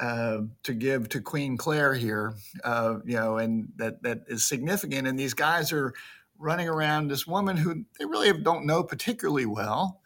uh, 0.00 0.38
to 0.64 0.74
give 0.74 1.08
to 1.10 1.20
Queen 1.20 1.56
Clare 1.56 1.94
here, 1.94 2.34
uh, 2.64 2.96
you 3.04 3.16
know, 3.16 3.38
and 3.38 3.68
that 3.76 4.02
that 4.02 4.22
is 4.28 4.44
significant. 4.44 5.06
And 5.06 5.18
these 5.18 5.34
guys 5.34 5.72
are 5.72 5.94
running 6.38 6.68
around 6.68 7.08
this 7.08 7.26
woman 7.26 7.56
who 7.56 7.84
they 7.98 8.04
really 8.04 8.32
don't 8.32 8.66
know 8.66 8.82
particularly 8.82 9.46
well, 9.46 10.00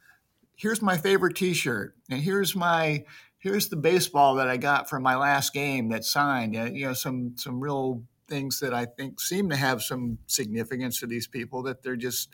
here's 0.56 0.82
my 0.82 0.96
favorite 0.98 1.36
T-shirt, 1.36 1.94
and 2.10 2.20
here's 2.20 2.54
my 2.54 3.04
here's 3.38 3.68
the 3.68 3.76
baseball 3.76 4.34
that 4.34 4.48
I 4.48 4.56
got 4.56 4.90
from 4.90 5.02
my 5.02 5.16
last 5.16 5.52
game 5.52 5.88
that 5.90 6.04
signed. 6.04 6.54
You 6.54 6.86
know, 6.86 6.92
some 6.92 7.34
some 7.36 7.60
real 7.60 8.02
things 8.28 8.60
that 8.60 8.74
I 8.74 8.84
think 8.84 9.20
seem 9.20 9.48
to 9.48 9.56
have 9.56 9.82
some 9.82 10.18
significance 10.26 11.00
to 11.00 11.06
these 11.06 11.26
people 11.26 11.62
that 11.62 11.82
they're 11.82 11.96
just 11.96 12.28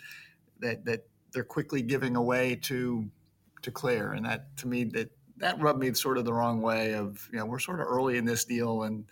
that 0.60 0.84
that 0.86 1.06
they're 1.32 1.44
quickly 1.44 1.82
giving 1.82 2.16
away 2.16 2.56
to 2.62 3.08
to 3.62 3.70
Clare, 3.70 4.12
and 4.12 4.26
that 4.26 4.56
to 4.58 4.66
me 4.66 4.84
that 4.84 5.10
that 5.38 5.60
rubbed 5.60 5.80
me 5.80 5.92
sort 5.94 6.18
of 6.18 6.24
the 6.24 6.32
wrong 6.32 6.60
way. 6.62 6.94
Of 6.94 7.28
you 7.32 7.38
know, 7.38 7.46
we're 7.46 7.58
sort 7.58 7.80
of 7.80 7.86
early 7.86 8.18
in 8.18 8.24
this 8.24 8.44
deal, 8.44 8.84
and 8.84 9.04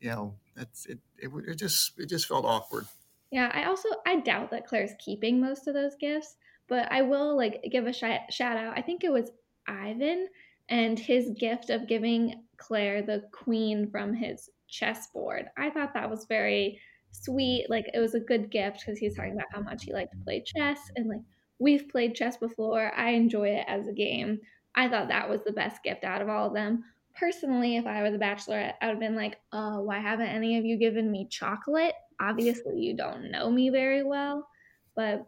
you 0.00 0.10
know, 0.10 0.34
that's 0.56 0.86
it. 0.86 0.98
It, 1.18 1.30
it 1.46 1.54
just 1.56 1.98
it 1.98 2.08
just 2.08 2.26
felt 2.26 2.44
awkward. 2.44 2.86
Yeah, 3.30 3.50
I 3.52 3.64
also 3.64 3.88
I 4.06 4.20
doubt 4.20 4.50
that 4.50 4.66
Clare's 4.66 4.92
keeping 4.98 5.40
most 5.40 5.66
of 5.66 5.74
those 5.74 5.96
gifts. 6.00 6.36
But 6.68 6.90
I 6.90 7.02
will 7.02 7.36
like 7.36 7.62
give 7.70 7.86
a 7.86 7.92
sh- 7.92 8.30
shout 8.30 8.56
out. 8.56 8.76
I 8.76 8.82
think 8.82 9.04
it 9.04 9.12
was 9.12 9.30
Ivan 9.66 10.28
and 10.68 10.98
his 10.98 11.30
gift 11.38 11.70
of 11.70 11.88
giving 11.88 12.42
Clare 12.56 13.02
the 13.02 13.24
queen 13.32 13.90
from 13.90 14.14
his 14.14 14.48
chessboard. 14.68 15.46
I 15.58 15.70
thought 15.70 15.92
that 15.94 16.08
was 16.08 16.26
very 16.26 16.80
sweet. 17.10 17.66
Like 17.68 17.86
it 17.92 17.98
was 17.98 18.14
a 18.14 18.20
good 18.20 18.50
gift 18.50 18.80
because 18.80 18.98
he's 18.98 19.16
talking 19.16 19.32
about 19.32 19.52
how 19.52 19.60
much 19.60 19.84
he 19.84 19.92
liked 19.92 20.12
to 20.12 20.24
play 20.24 20.42
chess 20.44 20.78
and 20.96 21.08
like 21.08 21.20
we've 21.58 21.88
played 21.88 22.14
chess 22.14 22.36
before. 22.36 22.92
I 22.96 23.10
enjoy 23.10 23.48
it 23.48 23.64
as 23.68 23.86
a 23.86 23.92
game. 23.92 24.40
I 24.74 24.88
thought 24.88 25.08
that 25.08 25.28
was 25.28 25.40
the 25.44 25.52
best 25.52 25.82
gift 25.82 26.04
out 26.04 26.22
of 26.22 26.28
all 26.28 26.48
of 26.48 26.54
them. 26.54 26.84
personally, 27.16 27.76
if 27.76 27.86
I 27.86 28.02
was 28.02 28.14
a 28.14 28.18
bachelorette, 28.18 28.74
I 28.80 28.86
would 28.86 28.94
have 28.94 29.00
been 29.00 29.14
like, 29.16 29.38
oh, 29.52 29.80
why 29.82 30.00
haven't 30.00 30.26
any 30.26 30.58
of 30.58 30.64
you 30.64 30.76
given 30.78 31.10
me 31.10 31.28
chocolate? 31.30 31.94
Obviously, 32.20 32.80
you 32.80 32.96
don't 32.96 33.30
know 33.30 33.50
me 33.50 33.70
very 33.70 34.02
well. 34.02 34.48
But 34.96 35.26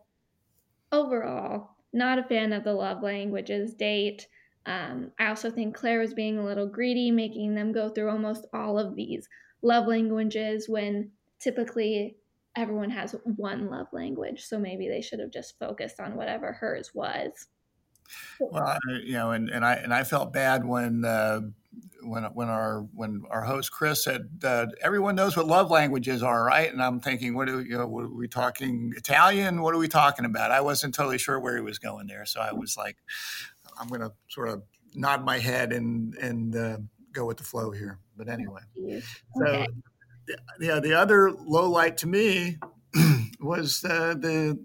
overall, 0.93 1.71
not 1.93 2.19
a 2.19 2.25
fan 2.25 2.53
of 2.53 2.65
the 2.65 2.73
love 2.73 3.03
languages 3.03 3.75
date. 3.75 4.27
Um, 4.67 5.13
I 5.19 5.29
also 5.29 5.51
think 5.51 5.77
Clare 5.77 6.01
was 6.01 6.15
being 6.15 6.39
a 6.39 6.45
little 6.45 6.67
greedy, 6.69 7.11
making 7.11 7.55
them 7.55 7.73
go 7.73 7.89
through 7.89 8.11
almost 8.11 8.47
all 8.53 8.79
of 8.79 8.97
these 8.97 9.29
love 9.63 9.87
languages 9.87 10.69
when 10.69 11.11
typically 11.41 12.17
everyone 12.57 12.91
has 12.91 13.15
one 13.25 13.71
love 13.71 13.87
language. 13.93 14.45
So 14.45 14.59
maybe 14.59 14.89
they 14.89 15.03
should 15.03 15.21
have 15.21 15.31
just 15.31 15.59
focused 15.59 16.01
on 16.01 16.17
whatever 16.17 16.53
hers 16.53 16.91
was. 16.95 17.47
Well, 18.41 18.79
you 19.03 19.15
know, 19.15 19.31
and, 19.33 19.49
and 19.49 19.65
I 19.65 19.75
and 19.75 19.93
I 19.93 20.05
felt 20.05 20.33
bad 20.33 20.65
when 20.65 21.05
uh, 21.05 21.41
when 22.03 22.25
when 22.25 22.49
our 22.49 22.81
when 22.95 23.23
our 23.31 23.43
host 23.43 23.73
Chris 23.73 24.05
said 24.05 24.29
uh, 24.45 24.67
everyone 24.83 25.15
knows 25.15 25.37
what 25.37 25.47
love 25.47 25.71
languages 25.71 26.23
are, 26.23 26.45
right? 26.45 26.73
And 26.73 26.83
I'm 26.83 27.01
thinking, 27.01 27.35
what 27.35 27.49
are 27.49 27.61
you 27.61 27.79
know, 27.79 27.87
what 27.87 28.05
are 28.05 28.15
we 28.15 28.29
talking 28.29 28.93
Italian? 28.97 29.63
What 29.63 29.75
are 29.75 29.79
we 29.79 29.89
talking 29.89 30.25
about? 30.25 30.51
I 30.51 30.61
wasn't 30.61 30.95
totally 30.95 31.19
sure 31.19 31.39
where 31.39 31.57
he 31.57 31.63
was 31.63 31.79
going 31.79 32.07
there, 32.07 32.27
so 32.27 32.41
I 32.41 32.53
was 32.53 32.77
like, 32.77 32.97
I'm 33.79 33.89
going 33.89 34.01
to 34.01 34.13
sort 34.29 34.49
of 34.49 34.63
nod 34.95 35.25
my 35.25 35.39
head 35.39 35.73
and 35.73 36.15
and 36.17 36.57
uh, 36.57 36.79
go 37.13 37.27
with 37.27 37.39
the 37.39 37.45
flow 37.45 37.71
here. 37.71 37.99
But 38.17 38.29
anyway, 38.29 38.63
okay. 38.79 39.03
so 39.35 39.67
yeah, 40.61 40.81
the 40.81 40.95
other 40.95 41.33
low 41.33 41.69
light 41.71 41.97
to 41.99 42.07
me 42.07 42.59
was 43.41 43.85
uh, 43.85 44.15
the 44.19 44.59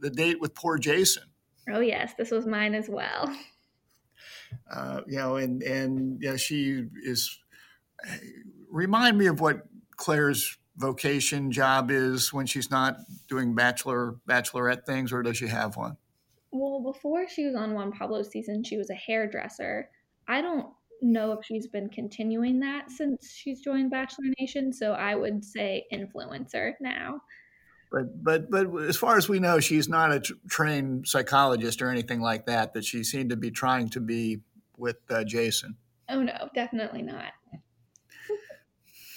the 0.00 0.10
date 0.10 0.40
with 0.40 0.54
poor 0.54 0.78
Jason. 0.78 1.24
Oh 1.70 1.80
yes, 1.80 2.14
this 2.18 2.30
was 2.30 2.46
mine 2.46 2.74
as 2.74 2.88
well. 2.88 3.34
Uh, 4.70 5.00
you 5.06 5.16
know, 5.16 5.36
and 5.36 5.62
and 5.62 6.22
you 6.22 6.30
know, 6.30 6.36
she 6.36 6.84
is. 7.04 7.38
Remind 8.70 9.16
me 9.16 9.26
of 9.26 9.40
what 9.40 9.62
Clare's 9.96 10.58
vocation 10.76 11.52
job 11.52 11.90
is 11.90 12.32
when 12.32 12.46
she's 12.46 12.70
not 12.70 12.96
doing 13.28 13.54
bachelor 13.54 14.16
bachelorette 14.28 14.84
things, 14.84 15.12
or 15.12 15.22
does 15.22 15.36
she 15.36 15.46
have 15.46 15.76
one? 15.76 15.96
Well, 16.50 16.82
before 16.82 17.28
she 17.28 17.46
was 17.46 17.54
on 17.54 17.74
Juan 17.74 17.92
Pablo 17.92 18.22
season, 18.22 18.64
she 18.64 18.76
was 18.76 18.90
a 18.90 18.94
hairdresser. 18.94 19.88
I 20.28 20.40
don't 20.40 20.66
know 21.00 21.32
if 21.32 21.44
she's 21.44 21.66
been 21.66 21.88
continuing 21.88 22.60
that 22.60 22.90
since 22.90 23.32
she's 23.32 23.60
joined 23.60 23.90
Bachelor 23.90 24.26
Nation, 24.38 24.72
so 24.72 24.92
I 24.92 25.14
would 25.14 25.44
say 25.44 25.84
influencer 25.92 26.74
now. 26.80 27.20
But 27.92 28.24
but 28.24 28.50
but 28.50 28.74
as 28.88 28.96
far 28.96 29.18
as 29.18 29.28
we 29.28 29.38
know, 29.38 29.60
she's 29.60 29.86
not 29.86 30.12
a 30.12 30.20
t- 30.20 30.34
trained 30.48 31.06
psychologist 31.06 31.82
or 31.82 31.90
anything 31.90 32.22
like 32.22 32.46
that. 32.46 32.72
That 32.72 32.86
she 32.86 33.04
seemed 33.04 33.30
to 33.30 33.36
be 33.36 33.50
trying 33.50 33.90
to 33.90 34.00
be 34.00 34.40
with 34.78 34.96
uh, 35.10 35.24
Jason. 35.24 35.76
Oh 36.08 36.22
no, 36.22 36.48
definitely 36.54 37.02
not. 37.02 37.32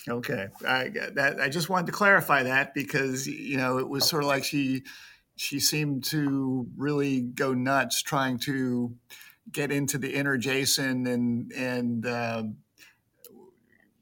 okay, 0.10 0.50
I 0.68 0.90
that 1.14 1.40
I 1.40 1.48
just 1.48 1.70
wanted 1.70 1.86
to 1.86 1.94
clarify 1.94 2.44
that 2.44 2.74
because 2.74 3.26
you 3.26 3.56
know 3.56 3.78
it 3.78 3.88
was 3.88 4.10
sort 4.10 4.24
of 4.24 4.28
like 4.28 4.44
she 4.44 4.84
she 5.38 5.62
seemed 5.62 6.04
to 6.06 6.68
really 6.76 7.22
go 7.22 7.54
nuts 7.54 8.02
trying 8.02 8.40
to 8.40 8.94
get 9.52 9.72
into 9.72 9.98
the 9.98 10.14
inner 10.14 10.38
Jason 10.38 11.08
and 11.08 11.52
and 11.54 12.06
um, 12.06 12.58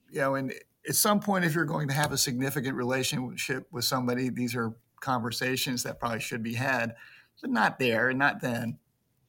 you 0.09 0.19
know 0.19 0.33
and 0.33 0.51
at 0.87 0.95
some 0.95 1.19
point, 1.19 1.45
if 1.45 1.55
you're 1.55 1.65
going 1.65 1.87
to 1.87 1.93
have 1.93 2.11
a 2.11 2.17
significant 2.17 2.75
relationship 2.75 3.67
with 3.71 3.85
somebody, 3.85 4.29
these 4.29 4.55
are 4.55 4.73
conversations 4.99 5.83
that 5.83 5.99
probably 5.99 6.19
should 6.19 6.43
be 6.43 6.53
had, 6.53 6.95
but 7.41 7.49
not 7.49 7.79
there 7.79 8.09
and 8.09 8.19
not 8.19 8.41
then. 8.41 8.77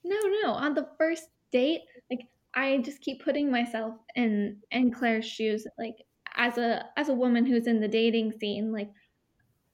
No, 0.05 0.17
no. 0.43 0.53
On 0.53 0.75
the 0.75 0.89
first 0.99 1.29
date, 1.53 1.83
like 2.11 2.27
I 2.55 2.79
just 2.79 3.01
keep 3.01 3.25
putting 3.25 3.51
myself 3.51 3.95
in 4.15 4.59
in 4.71 4.93
Clare's 4.93 5.25
shoes, 5.25 5.67
like 5.79 5.97
as 6.37 6.59
a 6.59 6.87
as 6.97 7.09
a 7.09 7.15
woman 7.15 7.47
who's 7.47 7.67
in 7.67 7.81
the 7.81 7.89
dating 7.89 8.33
scene, 8.33 8.73
like 8.73 8.91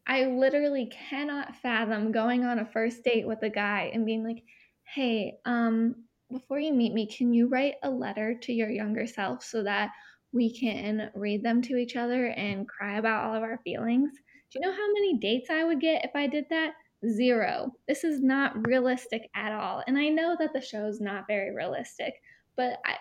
I 0.07 0.27
literally 0.27 0.87
cannot 0.87 1.57
fathom 1.57 2.13
going 2.13 2.45
on 2.45 2.59
a 2.59 2.67
first 2.67 3.05
date 3.05 3.27
with 3.27 3.43
a 3.43 3.51
guy 3.51 3.91
and 3.93 4.07
being 4.07 4.25
like, 4.25 4.45
"Hey, 4.85 5.39
um, 5.45 6.05
before 6.31 6.61
you 6.61 6.73
meet 6.73 6.93
me, 6.93 7.07
can 7.07 7.35
you 7.35 7.49
write 7.49 7.75
a 7.83 7.91
letter 7.91 8.35
to 8.35 8.53
your 8.53 8.71
younger 8.71 9.07
self 9.07 9.43
so 9.43 9.63
that 9.65 9.91
we 10.33 10.57
can 10.57 11.11
read 11.15 11.43
them 11.43 11.63
to 11.63 11.77
each 11.77 11.97
other 11.97 12.27
and 12.27 12.69
cry 12.69 12.99
about 12.99 13.25
all 13.25 13.35
of 13.35 13.43
our 13.43 13.59
feelings. 13.65 14.11
Do 14.51 14.59
you 14.59 14.61
know 14.61 14.73
how 14.73 14.93
many 14.93 15.19
dates 15.19 15.51
I 15.51 15.65
would 15.65 15.81
get 15.81 16.05
if 16.05 16.13
I 16.15 16.27
did 16.27 16.47
that? 16.51 16.73
Zero. 17.09 17.73
This 17.89 18.05
is 18.05 18.21
not 18.21 18.67
realistic 18.67 19.31
at 19.35 19.53
all. 19.53 19.83
And 19.87 19.97
I 19.97 20.09
know 20.09 20.37
that 20.39 20.53
the 20.53 20.61
show 20.61 20.87
is 20.87 21.01
not 21.01 21.27
very 21.27 21.55
realistic, 21.55 22.15
but 22.57 22.79
I 22.85 22.97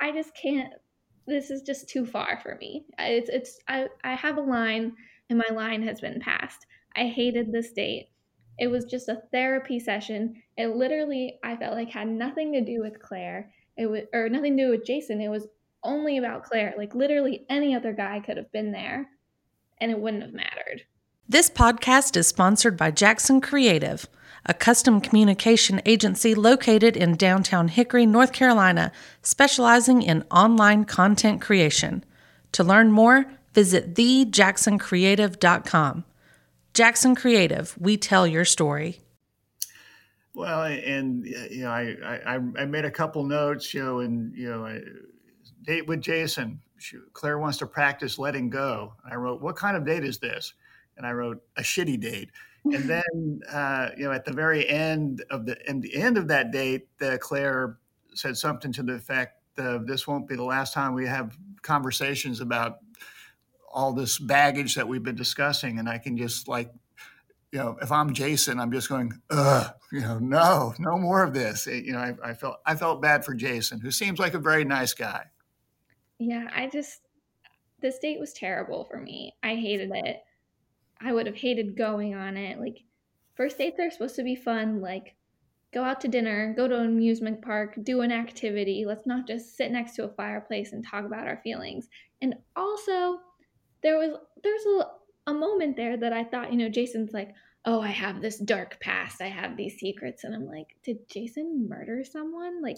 I 0.00 0.12
just 0.12 0.32
can't 0.34 0.72
this 1.26 1.50
is 1.50 1.62
just 1.62 1.88
too 1.88 2.04
far 2.04 2.38
for 2.42 2.56
me. 2.60 2.84
It's 2.98 3.30
it's 3.30 3.58
I, 3.68 3.88
I 4.02 4.14
have 4.14 4.36
a 4.36 4.42
line 4.42 4.92
and 5.30 5.38
my 5.38 5.54
line 5.54 5.82
has 5.82 6.00
been 6.00 6.20
passed. 6.20 6.66
I 6.96 7.06
hated 7.06 7.50
this 7.50 7.72
date. 7.72 8.08
It 8.58 8.68
was 8.68 8.84
just 8.84 9.08
a 9.08 9.22
therapy 9.32 9.80
session. 9.80 10.34
It 10.56 10.76
literally 10.76 11.38
I 11.42 11.56
felt 11.56 11.74
like 11.74 11.90
had 11.90 12.08
nothing 12.08 12.52
to 12.52 12.60
do 12.60 12.80
with 12.80 13.00
Clare. 13.00 13.52
It 13.76 13.86
was 13.86 14.02
or 14.12 14.28
nothing 14.28 14.56
to 14.56 14.64
do 14.64 14.70
with 14.70 14.84
Jason. 14.84 15.20
It 15.20 15.28
was 15.28 15.46
only 15.84 16.18
about 16.18 16.44
Clare. 16.44 16.74
Like 16.76 16.94
literally 16.94 17.46
any 17.48 17.74
other 17.74 17.92
guy 17.92 18.20
could 18.20 18.36
have 18.36 18.52
been 18.52 18.72
there 18.72 19.08
and 19.78 19.90
it 19.90 19.98
wouldn't 19.98 20.22
have 20.22 20.32
mattered. 20.32 20.82
This 21.28 21.48
podcast 21.48 22.16
is 22.16 22.26
sponsored 22.26 22.76
by 22.76 22.90
Jackson 22.90 23.40
Creative, 23.40 24.06
a 24.44 24.52
custom 24.52 25.00
communication 25.00 25.80
agency 25.86 26.34
located 26.34 26.96
in 26.96 27.16
downtown 27.16 27.68
Hickory, 27.68 28.04
North 28.04 28.32
Carolina, 28.32 28.92
specializing 29.22 30.02
in 30.02 30.24
online 30.30 30.84
content 30.84 31.40
creation. 31.40 32.04
To 32.52 32.62
learn 32.62 32.92
more, 32.92 33.24
visit 33.54 33.94
thejacksoncreative.com. 33.94 36.04
Jackson 36.74 37.14
Creative, 37.14 37.74
we 37.78 37.96
tell 37.96 38.26
your 38.26 38.44
story. 38.44 39.00
Well, 40.34 40.64
and 40.64 41.24
you 41.24 41.62
know, 41.62 41.70
I, 41.70 41.94
I 42.04 42.34
I 42.34 42.64
made 42.64 42.84
a 42.84 42.90
couple 42.90 43.24
notes, 43.24 43.72
you 43.72 43.82
know, 43.82 44.00
and 44.00 44.36
you 44.36 44.50
know, 44.50 44.66
I, 44.66 44.80
date 45.64 45.86
with 45.86 46.00
Jason. 46.00 46.60
Clare 47.12 47.38
wants 47.38 47.58
to 47.58 47.66
practice 47.66 48.18
letting 48.18 48.50
go. 48.50 48.94
I 49.10 49.14
wrote, 49.16 49.40
what 49.40 49.56
kind 49.56 49.76
of 49.76 49.86
date 49.86 50.04
is 50.04 50.18
this? 50.18 50.54
And 50.96 51.06
I 51.06 51.12
wrote 51.12 51.42
a 51.56 51.62
shitty 51.62 52.00
date. 52.00 52.30
And 52.64 52.84
then, 52.88 53.40
uh, 53.50 53.90
you 53.96 54.04
know, 54.04 54.12
at 54.12 54.24
the 54.24 54.32
very 54.32 54.68
end 54.68 55.24
of 55.30 55.46
the, 55.46 55.56
in 55.68 55.80
the 55.80 55.94
end 55.94 56.18
of 56.18 56.28
that 56.28 56.50
date, 56.50 56.88
uh, 57.00 57.16
Clare 57.20 57.78
said 58.14 58.36
something 58.36 58.72
to 58.72 58.82
the 58.82 58.94
effect 58.94 59.40
of, 59.58 59.86
this 59.86 60.06
won't 60.06 60.28
be 60.28 60.36
the 60.36 60.44
last 60.44 60.72
time 60.72 60.94
we 60.94 61.06
have 61.06 61.36
conversations 61.62 62.40
about 62.40 62.78
all 63.72 63.92
this 63.92 64.18
baggage 64.18 64.74
that 64.74 64.86
we've 64.86 65.02
been 65.02 65.16
discussing. 65.16 65.78
And 65.78 65.88
I 65.88 65.98
can 65.98 66.16
just 66.16 66.46
like, 66.46 66.70
you 67.50 67.58
know, 67.58 67.76
if 67.80 67.90
I'm 67.92 68.12
Jason, 68.12 68.58
I'm 68.58 68.72
just 68.72 68.88
going, 68.88 69.12
ugh, 69.30 69.72
you 69.92 70.00
know, 70.00 70.18
no, 70.18 70.74
no 70.78 70.98
more 70.98 71.22
of 71.22 71.32
this. 71.32 71.66
It, 71.66 71.84
you 71.84 71.92
know, 71.92 71.98
I, 71.98 72.14
I 72.22 72.34
felt, 72.34 72.56
I 72.66 72.74
felt 72.74 73.00
bad 73.00 73.24
for 73.24 73.32
Jason, 73.32 73.80
who 73.80 73.90
seems 73.90 74.18
like 74.18 74.34
a 74.34 74.40
very 74.40 74.64
nice 74.64 74.92
guy. 74.92 75.26
Yeah, 76.24 76.48
I 76.54 76.68
just 76.68 77.02
this 77.80 77.98
date 77.98 78.18
was 78.18 78.32
terrible 78.32 78.84
for 78.84 78.98
me. 78.98 79.34
I 79.42 79.56
hated 79.56 79.90
it. 79.92 80.22
I 81.00 81.12
would 81.12 81.26
have 81.26 81.36
hated 81.36 81.76
going 81.76 82.14
on 82.14 82.36
it. 82.38 82.58
Like 82.58 82.78
first 83.34 83.58
dates 83.58 83.78
are 83.78 83.90
supposed 83.90 84.16
to 84.16 84.22
be 84.22 84.34
fun, 84.34 84.80
like 84.80 85.16
go 85.74 85.84
out 85.84 86.00
to 86.00 86.08
dinner, 86.08 86.54
go 86.56 86.66
to 86.66 86.78
an 86.78 86.86
amusement 86.86 87.42
park, 87.42 87.76
do 87.82 88.00
an 88.00 88.10
activity. 88.10 88.84
Let's 88.86 89.06
not 89.06 89.26
just 89.26 89.56
sit 89.56 89.70
next 89.70 89.96
to 89.96 90.04
a 90.04 90.14
fireplace 90.14 90.72
and 90.72 90.86
talk 90.86 91.04
about 91.04 91.26
our 91.26 91.40
feelings. 91.42 91.88
And 92.22 92.36
also, 92.56 93.18
there 93.82 93.98
was 93.98 94.16
there's 94.42 94.64
a, 94.64 95.30
a 95.30 95.34
moment 95.34 95.76
there 95.76 95.98
that 95.98 96.12
I 96.14 96.24
thought, 96.24 96.52
you 96.52 96.58
know, 96.58 96.70
Jason's 96.70 97.12
like, 97.12 97.34
oh, 97.66 97.80
I 97.80 97.88
have 97.88 98.20
this 98.20 98.38
dark 98.38 98.78
past. 98.80 99.22
I 99.22 99.28
have 99.28 99.56
these 99.56 99.78
secrets. 99.78 100.24
And 100.24 100.34
I'm 100.34 100.46
like, 100.46 100.76
did 100.82 101.08
Jason 101.08 101.68
murder 101.68 102.04
someone? 102.04 102.60
Like, 102.62 102.76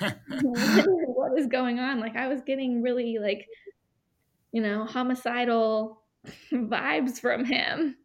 what 0.42 1.38
is 1.38 1.46
going 1.46 1.78
on? 1.78 2.00
Like, 2.00 2.16
I 2.16 2.28
was 2.28 2.40
getting 2.40 2.82
really, 2.82 3.18
like, 3.18 3.46
you 4.52 4.62
know, 4.62 4.84
homicidal 4.84 6.02
vibes 6.52 7.18
from 7.18 7.44
him. 7.44 7.96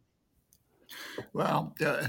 Well, 1.33 1.75
uh, 1.85 2.07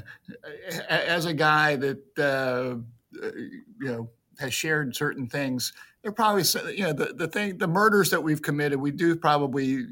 as 0.89 1.27
a 1.27 1.35
guy 1.35 1.77
that, 1.77 2.19
uh, 2.19 2.77
you 3.13 3.63
know, 3.81 4.11
has 4.39 4.55
shared 4.55 4.95
certain 4.95 5.27
things, 5.29 5.73
they're 6.03 6.13
probably, 6.13 6.45
you 6.77 6.85
know, 6.85 6.93
the, 6.93 7.13
the 7.13 7.27
thing, 7.27 7.59
the 7.59 7.67
murders 7.67 8.11
that 8.11 8.23
we've 8.23 8.41
committed, 8.41 8.81
we 8.81 8.93
do 8.93 9.17
probably 9.17 9.85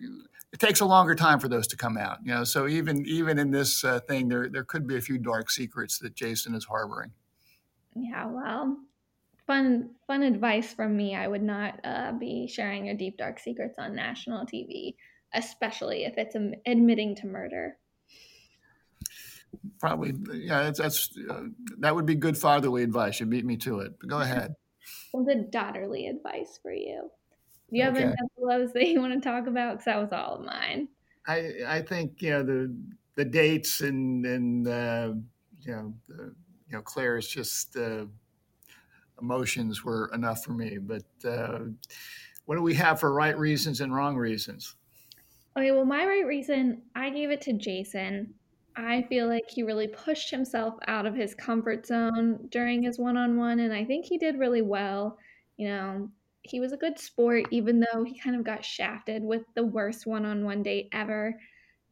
it 0.56 0.66
takes 0.66 0.80
a 0.80 0.86
longer 0.86 1.14
time 1.14 1.38
for 1.38 1.48
those 1.48 1.66
to 1.66 1.76
come 1.76 1.98
out. 1.98 2.18
You 2.24 2.32
know, 2.32 2.44
so 2.44 2.66
even 2.66 3.04
even 3.04 3.38
in 3.38 3.50
this 3.50 3.84
uh, 3.84 4.00
thing, 4.00 4.28
there 4.28 4.48
there 4.48 4.64
could 4.64 4.86
be 4.86 4.96
a 4.96 5.02
few 5.02 5.18
dark 5.18 5.50
secrets 5.50 5.98
that 5.98 6.14
Jason 6.14 6.54
is 6.54 6.64
harboring. 6.64 7.12
Yeah, 7.94 8.26
well, 8.26 8.78
fun 9.46 9.90
fun 10.06 10.22
advice 10.22 10.72
from 10.72 10.96
me. 10.96 11.14
I 11.14 11.28
would 11.28 11.42
not 11.42 11.78
uh, 11.84 12.12
be 12.12 12.48
sharing 12.48 12.86
your 12.86 12.94
deep 12.94 13.18
dark 13.18 13.38
secrets 13.38 13.74
on 13.78 13.94
national 13.94 14.46
TV, 14.46 14.94
especially 15.34 16.04
if 16.04 16.14
it's 16.16 16.36
admitting 16.66 17.14
to 17.16 17.26
murder. 17.26 17.76
Probably, 19.78 20.14
yeah. 20.32 20.62
That's, 20.64 20.78
that's 20.78 21.18
uh, 21.30 21.42
that 21.80 21.94
would 21.94 22.06
be 22.06 22.14
good 22.14 22.38
fatherly 22.38 22.82
advice. 22.82 23.20
You 23.20 23.26
beat 23.26 23.44
me 23.44 23.58
to 23.58 23.80
it. 23.80 23.92
But 24.00 24.08
go 24.08 24.20
ahead. 24.22 24.54
Well, 25.12 25.22
good 25.22 25.50
daughterly 25.50 26.06
advice 26.06 26.58
for 26.62 26.72
you. 26.72 27.10
Do 27.70 27.76
you 27.78 27.84
have 27.84 27.96
any 27.96 28.06
Okay. 28.06 28.14
of 28.20 28.28
those 28.48 28.72
that 28.74 28.86
you 28.88 29.00
want 29.00 29.14
to 29.14 29.20
talk 29.28 29.46
about? 29.46 29.74
Because 29.74 29.84
that 29.86 29.98
was 30.00 30.12
all 30.12 30.36
of 30.36 30.44
mine. 30.44 30.88
I 31.26 31.62
I 31.66 31.82
think 31.82 32.22
you 32.22 32.30
know 32.30 32.42
the 32.42 32.76
the 33.14 33.24
dates 33.24 33.80
and 33.80 34.24
and 34.24 34.68
uh, 34.68 35.14
you 35.60 35.72
know 35.72 35.94
the, 36.06 36.34
you 36.68 36.72
know 36.72 36.82
Clare's 36.82 37.28
just 37.28 37.76
uh, 37.76 38.06
emotions 39.20 39.84
were 39.84 40.10
enough 40.12 40.44
for 40.44 40.52
me. 40.52 40.78
But 40.78 41.04
uh, 41.24 41.60
what 42.46 42.56
do 42.56 42.62
we 42.62 42.74
have 42.74 43.00
for 43.00 43.12
right 43.12 43.38
reasons 43.38 43.80
and 43.80 43.94
wrong 43.94 44.16
reasons? 44.16 44.76
Okay, 45.56 45.72
well, 45.72 45.84
my 45.84 46.04
right 46.06 46.26
reason, 46.26 46.82
I 46.94 47.10
gave 47.10 47.30
it 47.30 47.40
to 47.42 47.52
Jason. 47.54 48.34
I 48.76 49.02
feel 49.02 49.26
like 49.26 49.44
he 49.48 49.62
really 49.62 49.88
pushed 49.88 50.30
himself 50.30 50.74
out 50.86 51.06
of 51.06 51.14
his 51.14 51.34
comfort 51.34 51.86
zone 51.86 52.48
during 52.50 52.82
his 52.82 52.98
one 52.98 53.16
on 53.16 53.36
one, 53.38 53.58
and 53.58 53.72
I 53.72 53.84
think 53.84 54.04
he 54.04 54.18
did 54.18 54.38
really 54.38 54.60
well. 54.60 55.18
You 55.56 55.68
know, 55.68 56.12
he 56.46 56.60
was 56.60 56.72
a 56.72 56.76
good 56.76 56.98
sport, 56.98 57.46
even 57.50 57.80
though 57.80 58.04
he 58.04 58.18
kind 58.18 58.36
of 58.36 58.44
got 58.44 58.64
shafted 58.64 59.22
with 59.22 59.42
the 59.54 59.64
worst 59.64 60.06
one 60.06 60.24
on 60.24 60.44
one 60.44 60.62
date 60.62 60.88
ever. 60.92 61.38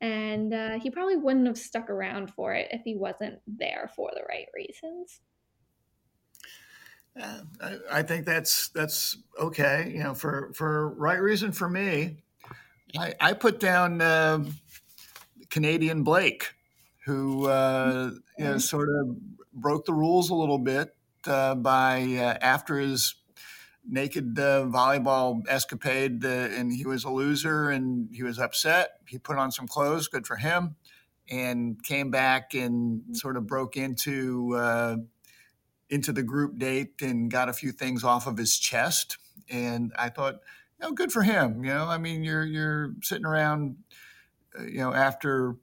And 0.01 0.53
uh, 0.53 0.79
he 0.79 0.91
probably 0.91 1.17
wouldn't 1.17 1.47
have 1.47 1.59
stuck 1.59 1.89
around 1.89 2.33
for 2.33 2.53
it 2.55 2.69
if 2.71 2.83
he 2.85 2.97
wasn't 2.97 3.41
there 3.47 3.91
for 3.97 4.11
the 4.15 4.23
right 4.29 4.47
reasons. 4.55 5.21
Uh, 7.21 7.41
I, 7.61 7.99
I 7.99 8.03
think 8.03 8.27
that's 8.27 8.69
that's 8.71 9.17
okay. 9.41 9.93
You 9.95 10.03
know, 10.03 10.15
for 10.15 10.53
for 10.55 10.91
right 10.91 11.21
reason 11.21 11.53
for 11.53 11.69
me, 11.69 12.25
I, 12.99 13.15
I 13.21 13.33
put 13.35 13.61
down 13.61 14.01
uh, 14.01 14.45
Canadian 15.49 16.03
Blake, 16.03 16.53
who 17.07 17.47
uh, 17.47 18.11
you 18.37 18.45
know 18.45 18.59
sort 18.59 18.89
of 18.89 19.17
broke 19.53 19.85
the 19.87 19.95
rules 19.95 20.31
a 20.31 20.35
little 20.35 20.59
bit 20.59 20.95
uh, 21.27 21.55
by 21.55 22.03
uh, 22.03 22.37
after 22.41 22.79
his 22.79 23.15
naked 23.87 24.39
uh, 24.39 24.65
volleyball 24.65 25.43
escapade, 25.49 26.25
uh, 26.25 26.29
and 26.29 26.73
he 26.73 26.87
was 26.87 27.05
a 27.05 27.11
loser 27.11 27.71
and 27.71 28.09
he 28.13 28.23
was 28.23 28.39
upset. 28.39 29.01
He 29.07 29.19
put 29.19 29.37
on 29.37 29.51
some 29.51 29.69
clothes, 29.69 30.09
good 30.09 30.27
for 30.27 30.37
him, 30.37 30.77
and 31.31 31.83
came 31.83 32.11
back 32.11 32.55
and 32.55 33.17
sort 33.17 33.37
of 33.37 33.47
broke 33.47 33.77
into 33.77 34.55
uh, 34.57 34.97
into 35.91 36.13
the 36.13 36.23
group 36.23 36.59
date 36.59 37.03
and 37.03 37.31
got 37.31 37.49
a 37.49 37.53
few 37.53 37.73
things 37.73 38.05
off 38.05 38.27
of 38.27 38.37
his 38.37 38.59
chest. 38.59 39.19
And 39.51 39.93
I 39.99 40.09
thought, 40.09 40.41
you 40.81 40.89
know, 40.89 40.93
good 40.93 41.13
for 41.13 41.23
him. 41.23 41.65
You 41.65 41.75
know, 41.75 41.87
I 41.87 41.99
mean, 41.99 42.25
you're 42.25 42.45
you're 42.45 42.95
sitting 43.03 43.27
around, 43.27 43.77
uh, 44.59 44.65
you 44.65 44.79
know, 44.79 44.93
after 44.95 45.57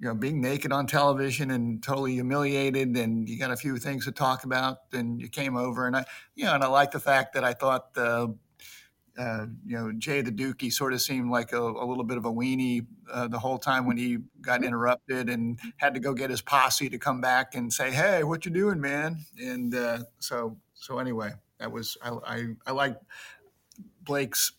you 0.00 0.08
know 0.08 0.14
being 0.14 0.40
naked 0.40 0.72
on 0.72 0.86
television 0.86 1.50
and 1.50 1.82
totally 1.82 2.14
humiliated, 2.14 2.96
and 2.96 3.28
you 3.28 3.38
got 3.38 3.50
a 3.50 3.56
few 3.56 3.76
things 3.76 4.06
to 4.06 4.12
talk 4.12 4.44
about, 4.44 4.78
and 4.92 5.20
you 5.20 5.28
came 5.28 5.56
over, 5.56 5.86
and 5.86 5.96
I, 5.96 6.04
you 6.34 6.46
know, 6.46 6.54
and 6.54 6.64
I 6.64 6.68
like 6.68 6.90
the 6.90 7.00
fact 7.00 7.34
that 7.34 7.44
I 7.44 7.52
thought. 7.52 7.90
Uh, 7.96 8.28
uh, 9.18 9.44
you 9.66 9.76
know, 9.76 9.92
Jay 9.92 10.22
the 10.22 10.30
Dookie 10.30 10.72
sort 10.72 10.94
of 10.94 11.02
seemed 11.02 11.30
like 11.30 11.52
a, 11.52 11.60
a 11.60 11.84
little 11.84 12.04
bit 12.04 12.16
of 12.16 12.24
a 12.24 12.32
weenie 12.32 12.86
uh, 13.12 13.28
the 13.28 13.38
whole 13.38 13.58
time 13.58 13.84
when 13.84 13.98
he 13.98 14.18
got 14.40 14.64
interrupted 14.64 15.28
and 15.28 15.58
had 15.76 15.92
to 15.92 16.00
go 16.00 16.14
get 16.14 16.30
his 16.30 16.40
posse 16.40 16.88
to 16.88 16.96
come 16.96 17.20
back 17.20 17.54
and 17.54 17.70
say, 17.70 17.90
"Hey, 17.90 18.24
what 18.24 18.46
you 18.46 18.50
doing, 18.50 18.80
man?" 18.80 19.18
And 19.38 19.74
uh, 19.74 19.98
so, 20.20 20.56
so 20.72 21.00
anyway, 21.00 21.32
that 21.58 21.70
was 21.70 21.98
I, 22.02 22.10
I, 22.24 22.44
I 22.68 22.70
like 22.70 22.96
Blake's 24.04 24.52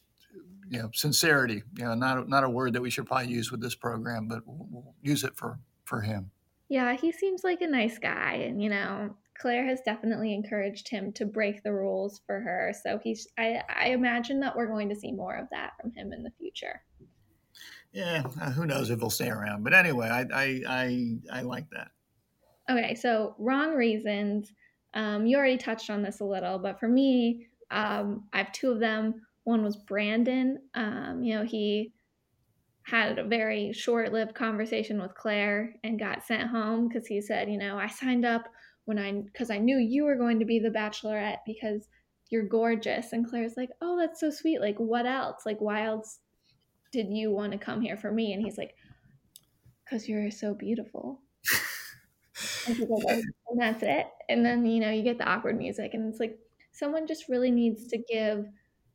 you 0.71 0.79
know 0.79 0.89
sincerity. 0.93 1.61
You 1.77 1.85
know, 1.85 1.93
not 1.93 2.29
not 2.29 2.45
a 2.45 2.49
word 2.49 2.73
that 2.73 2.81
we 2.81 2.89
should 2.89 3.05
probably 3.05 3.27
use 3.27 3.51
with 3.51 3.61
this 3.61 3.75
program, 3.75 4.27
but 4.27 4.41
we'll, 4.45 4.67
we'll 4.71 4.95
use 5.01 5.23
it 5.25 5.35
for 5.35 5.59
for 5.83 6.01
him. 6.01 6.31
Yeah, 6.69 6.95
he 6.95 7.11
seems 7.11 7.43
like 7.43 7.61
a 7.61 7.67
nice 7.67 7.99
guy, 7.99 8.35
and 8.45 8.63
you 8.63 8.69
know, 8.69 9.13
Clare 9.37 9.65
has 9.65 9.81
definitely 9.81 10.33
encouraged 10.33 10.87
him 10.87 11.11
to 11.13 11.25
break 11.25 11.61
the 11.61 11.73
rules 11.73 12.21
for 12.25 12.39
her. 12.39 12.73
So 12.83 12.99
he's 13.03 13.27
I, 13.37 13.61
I 13.69 13.89
imagine 13.89 14.39
that 14.39 14.55
we're 14.55 14.67
going 14.67 14.87
to 14.87 14.95
see 14.95 15.11
more 15.11 15.35
of 15.35 15.47
that 15.51 15.73
from 15.81 15.91
him 15.91 16.13
in 16.13 16.23
the 16.23 16.31
future. 16.39 16.81
Yeah, 17.91 18.23
uh, 18.41 18.51
who 18.51 18.65
knows 18.65 18.89
if 18.89 18.99
he'll 18.99 19.09
stay 19.09 19.27
around? 19.27 19.65
But 19.65 19.73
anyway, 19.73 20.07
I 20.07 20.21
I 20.33 20.61
I, 20.69 21.17
I 21.33 21.41
like 21.41 21.69
that. 21.71 21.89
Okay, 22.69 22.95
so 22.95 23.35
wrong 23.37 23.73
reasons. 23.73 24.53
Um, 24.93 25.25
you 25.25 25.35
already 25.35 25.57
touched 25.57 25.89
on 25.89 26.01
this 26.01 26.21
a 26.21 26.25
little, 26.25 26.57
but 26.57 26.79
for 26.79 26.87
me, 26.87 27.47
um, 27.71 28.23
I 28.31 28.37
have 28.37 28.53
two 28.53 28.71
of 28.71 28.79
them. 28.79 29.21
One 29.51 29.63
was 29.63 29.75
Brandon. 29.75 30.59
Um, 30.75 31.21
you 31.23 31.35
know, 31.35 31.43
he 31.43 31.91
had 32.83 33.19
a 33.19 33.23
very 33.23 33.73
short-lived 33.73 34.33
conversation 34.33 35.01
with 35.01 35.13
Clare 35.13 35.75
and 35.83 35.99
got 35.99 36.23
sent 36.23 36.49
home 36.49 36.87
because 36.87 37.05
he 37.05 37.21
said, 37.21 37.51
you 37.51 37.57
know, 37.57 37.77
I 37.77 37.87
signed 37.87 38.25
up 38.25 38.45
when 38.85 38.97
I 38.97 39.11
because 39.11 39.51
I 39.51 39.57
knew 39.57 39.77
you 39.77 40.05
were 40.05 40.15
going 40.15 40.39
to 40.39 40.45
be 40.45 40.59
the 40.59 40.69
bachelorette 40.69 41.39
because 41.45 41.89
you're 42.29 42.47
gorgeous. 42.47 43.11
And 43.11 43.27
Clare's 43.27 43.57
like, 43.57 43.71
oh, 43.81 43.97
that's 43.99 44.21
so 44.21 44.31
sweet. 44.31 44.61
Like, 44.61 44.77
what 44.77 45.05
else? 45.05 45.43
Like, 45.45 45.59
why 45.59 45.85
else 45.85 46.19
did 46.93 47.07
you 47.09 47.29
want 47.29 47.51
to 47.51 47.57
come 47.57 47.81
here 47.81 47.97
for 47.97 48.11
me? 48.11 48.31
And 48.31 48.41
he's 48.41 48.57
like, 48.57 48.73
because 49.83 50.07
you're 50.07 50.31
so 50.31 50.53
beautiful. 50.53 51.19
and, 52.67 52.79
like, 52.79 52.89
oh, 52.89 53.21
and 53.49 53.59
that's 53.59 53.83
it. 53.83 54.07
And 54.29 54.45
then 54.45 54.65
you 54.65 54.79
know 54.79 54.91
you 54.91 55.03
get 55.03 55.17
the 55.17 55.29
awkward 55.29 55.57
music, 55.57 55.93
and 55.93 56.09
it's 56.09 56.21
like 56.21 56.39
someone 56.71 57.05
just 57.05 57.27
really 57.27 57.51
needs 57.51 57.87
to 57.87 57.97
give 57.97 58.45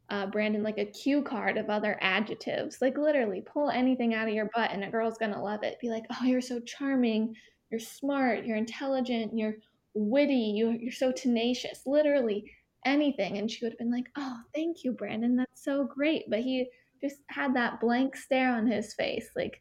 uh, 0.08 0.26
Brandon 0.26 0.62
like 0.62 0.78
a 0.78 0.86
cue 0.86 1.22
card 1.22 1.56
of 1.56 1.68
other 1.68 1.98
adjectives. 2.00 2.78
Like 2.80 2.96
literally, 2.98 3.42
pull 3.42 3.70
anything 3.70 4.14
out 4.14 4.28
of 4.28 4.34
your 4.34 4.50
butt, 4.54 4.70
and 4.72 4.84
a 4.84 4.90
girl's 4.90 5.18
gonna 5.18 5.42
love 5.42 5.62
it. 5.62 5.78
Be 5.80 5.90
like, 5.90 6.04
oh, 6.10 6.24
you're 6.24 6.40
so 6.40 6.60
charming. 6.60 7.34
You're 7.70 7.80
smart. 7.80 8.44
You're 8.44 8.56
intelligent. 8.56 9.36
You're 9.36 9.56
witty. 9.94 10.34
You, 10.34 10.78
you're 10.80 10.92
so 10.92 11.10
tenacious. 11.10 11.82
Literally 11.86 12.44
anything. 12.84 13.38
And 13.38 13.50
she 13.50 13.64
would 13.64 13.72
have 13.72 13.78
been 13.78 13.90
like, 13.90 14.08
oh, 14.16 14.38
thank 14.54 14.84
you, 14.84 14.92
Brandon. 14.92 15.36
That's 15.36 15.64
so 15.64 15.84
great. 15.84 16.30
But 16.30 16.40
he 16.40 16.68
just 17.00 17.16
had 17.28 17.54
that 17.54 17.80
blank 17.80 18.16
stare 18.16 18.52
on 18.52 18.66
his 18.66 18.94
face, 18.94 19.30
like 19.36 19.60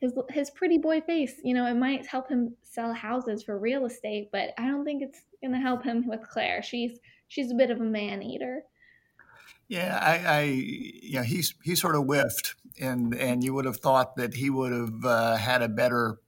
his 0.00 0.12
his 0.30 0.50
pretty 0.50 0.78
boy 0.78 1.00
face. 1.00 1.40
You 1.42 1.54
know, 1.54 1.66
it 1.66 1.74
might 1.76 2.06
help 2.06 2.28
him 2.28 2.54
sell 2.62 2.92
houses 2.92 3.42
for 3.42 3.58
real 3.58 3.86
estate, 3.86 4.28
but 4.32 4.50
I 4.58 4.66
don't 4.66 4.84
think 4.84 5.02
it's 5.02 5.22
gonna 5.42 5.60
help 5.60 5.82
him 5.82 6.06
with 6.06 6.28
Clare. 6.28 6.62
She's 6.62 6.98
she's 7.28 7.50
a 7.50 7.56
bit 7.56 7.70
of 7.70 7.80
a 7.80 7.84
man 7.84 8.22
eater. 8.22 8.62
Yeah, 9.68 9.98
I, 10.00 10.38
I 10.38 10.42
you 10.42 11.14
know, 11.14 11.22
he's 11.22 11.54
he 11.64 11.74
sort 11.74 11.96
of 11.96 12.04
whiffed, 12.04 12.54
and 12.80 13.14
and 13.14 13.42
you 13.42 13.52
would 13.54 13.64
have 13.64 13.78
thought 13.78 14.16
that 14.16 14.34
he 14.34 14.48
would 14.48 14.72
have 14.72 15.04
uh, 15.04 15.36
had 15.36 15.62
a 15.62 15.68
better 15.68 16.18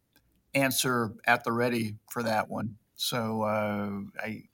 answer 0.55 1.13
at 1.27 1.45
the 1.45 1.53
ready 1.53 1.97
for 2.11 2.23
that 2.23 2.49
one. 2.49 2.77
So 2.97 3.43
uh, 3.43 3.91
I, 4.21 4.45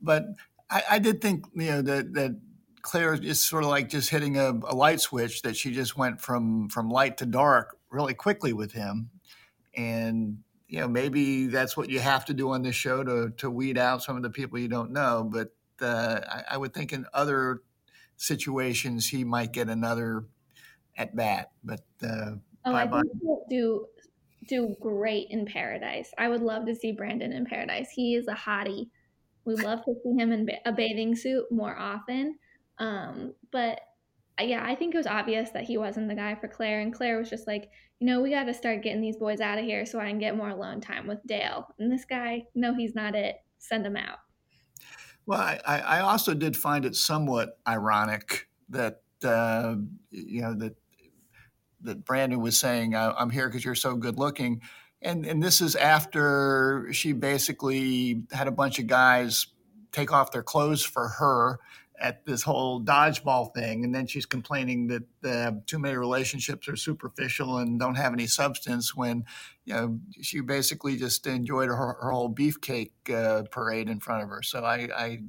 but 0.00 0.24
I, 0.70 0.82
I, 0.92 0.98
did 0.98 1.20
think 1.20 1.44
you 1.54 1.66
know 1.66 1.82
that 1.82 2.14
that 2.14 2.40
Clare 2.80 3.14
is 3.14 3.44
sort 3.44 3.64
of 3.64 3.68
like 3.68 3.90
just 3.90 4.08
hitting 4.08 4.38
a, 4.38 4.50
a, 4.50 4.74
light 4.74 5.00
switch 5.00 5.42
that 5.42 5.56
she 5.56 5.72
just 5.72 5.96
went 5.96 6.20
from 6.20 6.70
from 6.70 6.88
light 6.88 7.18
to 7.18 7.26
dark 7.26 7.76
really 7.90 8.14
quickly 8.14 8.54
with 8.54 8.72
him, 8.72 9.10
and 9.76 10.38
you 10.68 10.80
know 10.80 10.88
maybe 10.88 11.48
that's 11.48 11.76
what 11.76 11.90
you 11.90 12.00
have 12.00 12.24
to 12.26 12.34
do 12.34 12.50
on 12.50 12.62
this 12.62 12.76
show 12.76 13.04
to 13.04 13.30
to 13.36 13.50
weed 13.50 13.76
out 13.76 14.02
some 14.02 14.16
of 14.16 14.22
the 14.22 14.30
people 14.30 14.58
you 14.58 14.68
don't 14.68 14.92
know. 14.92 15.28
But 15.30 15.50
uh, 15.82 16.20
I, 16.26 16.54
I 16.54 16.56
would 16.56 16.72
think 16.72 16.94
in 16.94 17.04
other 17.12 17.60
situations 18.16 19.06
he 19.06 19.24
might 19.24 19.52
get 19.52 19.68
another 19.68 20.24
at 20.96 21.14
bat. 21.14 21.50
But 21.64 21.84
uh, 22.02 22.32
oh, 22.64 22.74
I 22.74 22.86
think 22.86 23.04
he'll 23.22 23.44
do 23.48 23.86
do 24.48 24.76
great 24.80 25.28
in 25.30 25.44
Paradise. 25.44 26.12
I 26.18 26.28
would 26.28 26.42
love 26.42 26.66
to 26.66 26.74
see 26.74 26.92
Brandon 26.92 27.32
in 27.32 27.46
Paradise. 27.46 27.90
He 27.90 28.14
is 28.14 28.28
a 28.28 28.34
hottie. 28.34 28.88
We 29.44 29.54
love 29.56 29.84
to 29.84 29.94
see 30.02 30.14
him 30.20 30.32
in 30.32 30.48
a 30.64 30.72
bathing 30.72 31.16
suit 31.16 31.46
more 31.50 31.76
often. 31.76 32.38
Um, 32.78 33.34
but 33.52 33.80
uh, 34.40 34.44
yeah, 34.44 34.64
I 34.64 34.74
think 34.74 34.94
it 34.94 34.98
was 34.98 35.06
obvious 35.06 35.50
that 35.50 35.64
he 35.64 35.78
wasn't 35.78 36.08
the 36.08 36.14
guy 36.14 36.34
for 36.34 36.48
Clare, 36.48 36.80
and 36.80 36.92
Clare 36.92 37.18
was 37.18 37.30
just 37.30 37.46
like, 37.46 37.70
you 38.00 38.06
know, 38.06 38.20
we 38.20 38.30
got 38.30 38.44
to 38.44 38.54
start 38.54 38.82
getting 38.82 39.00
these 39.00 39.16
boys 39.16 39.40
out 39.40 39.58
of 39.58 39.64
here 39.64 39.86
so 39.86 39.98
I 39.98 40.08
can 40.08 40.18
get 40.18 40.36
more 40.36 40.50
alone 40.50 40.80
time 40.80 41.06
with 41.06 41.24
Dale. 41.26 41.66
And 41.78 41.90
this 41.90 42.04
guy, 42.04 42.44
no, 42.54 42.74
he's 42.74 42.94
not 42.94 43.14
it. 43.14 43.36
Send 43.58 43.86
him 43.86 43.96
out. 43.96 44.18
Well, 45.26 45.40
I, 45.40 45.80
I 45.80 46.00
also 46.00 46.34
did 46.34 46.56
find 46.56 46.84
it 46.84 46.94
somewhat 46.94 47.58
ironic 47.66 48.48
that 48.70 49.02
uh, 49.24 49.76
you 50.10 50.42
know 50.42 50.54
that 50.54 50.76
that 51.82 52.04
Brandon 52.04 52.40
was 52.40 52.58
saying, 52.58 52.94
"I'm 52.94 53.30
here 53.30 53.48
because 53.48 53.64
you're 53.64 53.74
so 53.74 53.96
good 53.96 54.18
looking," 54.18 54.62
and 55.02 55.26
and 55.26 55.42
this 55.42 55.60
is 55.60 55.74
after 55.74 56.88
she 56.92 57.12
basically 57.12 58.22
had 58.30 58.46
a 58.46 58.52
bunch 58.52 58.78
of 58.78 58.86
guys 58.86 59.48
take 59.90 60.12
off 60.12 60.30
their 60.30 60.42
clothes 60.44 60.84
for 60.84 61.08
her 61.08 61.58
at 61.98 62.24
this 62.26 62.42
whole 62.42 62.80
dodgeball 62.80 63.54
thing, 63.54 63.84
and 63.84 63.94
then 63.94 64.06
she's 64.06 64.26
complaining 64.26 64.86
that 64.88 65.02
uh, 65.24 65.52
too 65.66 65.78
many 65.78 65.96
relationships 65.96 66.68
are 66.68 66.76
superficial 66.76 67.58
and 67.58 67.78
don't 67.78 67.94
have 67.94 68.12
any 68.12 68.26
substance. 68.26 68.94
When 68.94 69.24
you 69.64 69.74
know 69.74 69.98
she 70.20 70.40
basically 70.40 70.96
just 70.96 71.26
enjoyed 71.26 71.68
her, 71.68 71.76
her 72.00 72.10
whole 72.10 72.32
beefcake 72.32 72.92
uh, 73.12 73.44
parade 73.50 73.88
in 73.88 74.00
front 74.00 74.22
of 74.22 74.28
her. 74.28 74.42
So 74.42 74.64
I 74.64 74.88
I, 74.96 75.20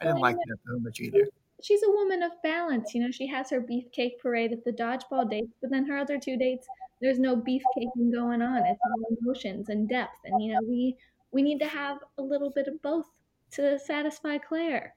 I 0.00 0.04
didn't 0.04 0.20
like 0.20 0.36
that 0.36 0.56
so 0.66 0.78
much 0.80 1.00
either. 1.00 1.28
She's 1.62 1.82
a 1.82 1.90
woman 1.90 2.22
of 2.22 2.32
balance. 2.42 2.94
You 2.94 3.02
know, 3.02 3.10
she 3.10 3.26
has 3.28 3.50
her 3.50 3.60
beefcake 3.60 4.18
parade 4.20 4.52
at 4.52 4.64
the 4.64 4.72
dodgeball 4.72 5.30
dates, 5.30 5.52
but 5.60 5.70
then 5.70 5.86
her 5.86 5.96
other 5.96 6.18
two 6.18 6.36
dates, 6.36 6.66
there's 7.00 7.18
no 7.18 7.36
beefcaking 7.36 8.12
going 8.12 8.42
on. 8.42 8.58
It's 8.66 8.80
all 8.84 9.16
emotions 9.20 9.68
and 9.68 9.88
depth, 9.88 10.18
and 10.24 10.42
you 10.42 10.52
know 10.52 10.60
we 10.62 10.96
we 11.30 11.42
need 11.42 11.58
to 11.60 11.68
have 11.68 11.98
a 12.18 12.22
little 12.22 12.50
bit 12.50 12.66
of 12.68 12.80
both 12.82 13.06
to 13.52 13.78
satisfy 13.78 14.38
Clare. 14.38 14.94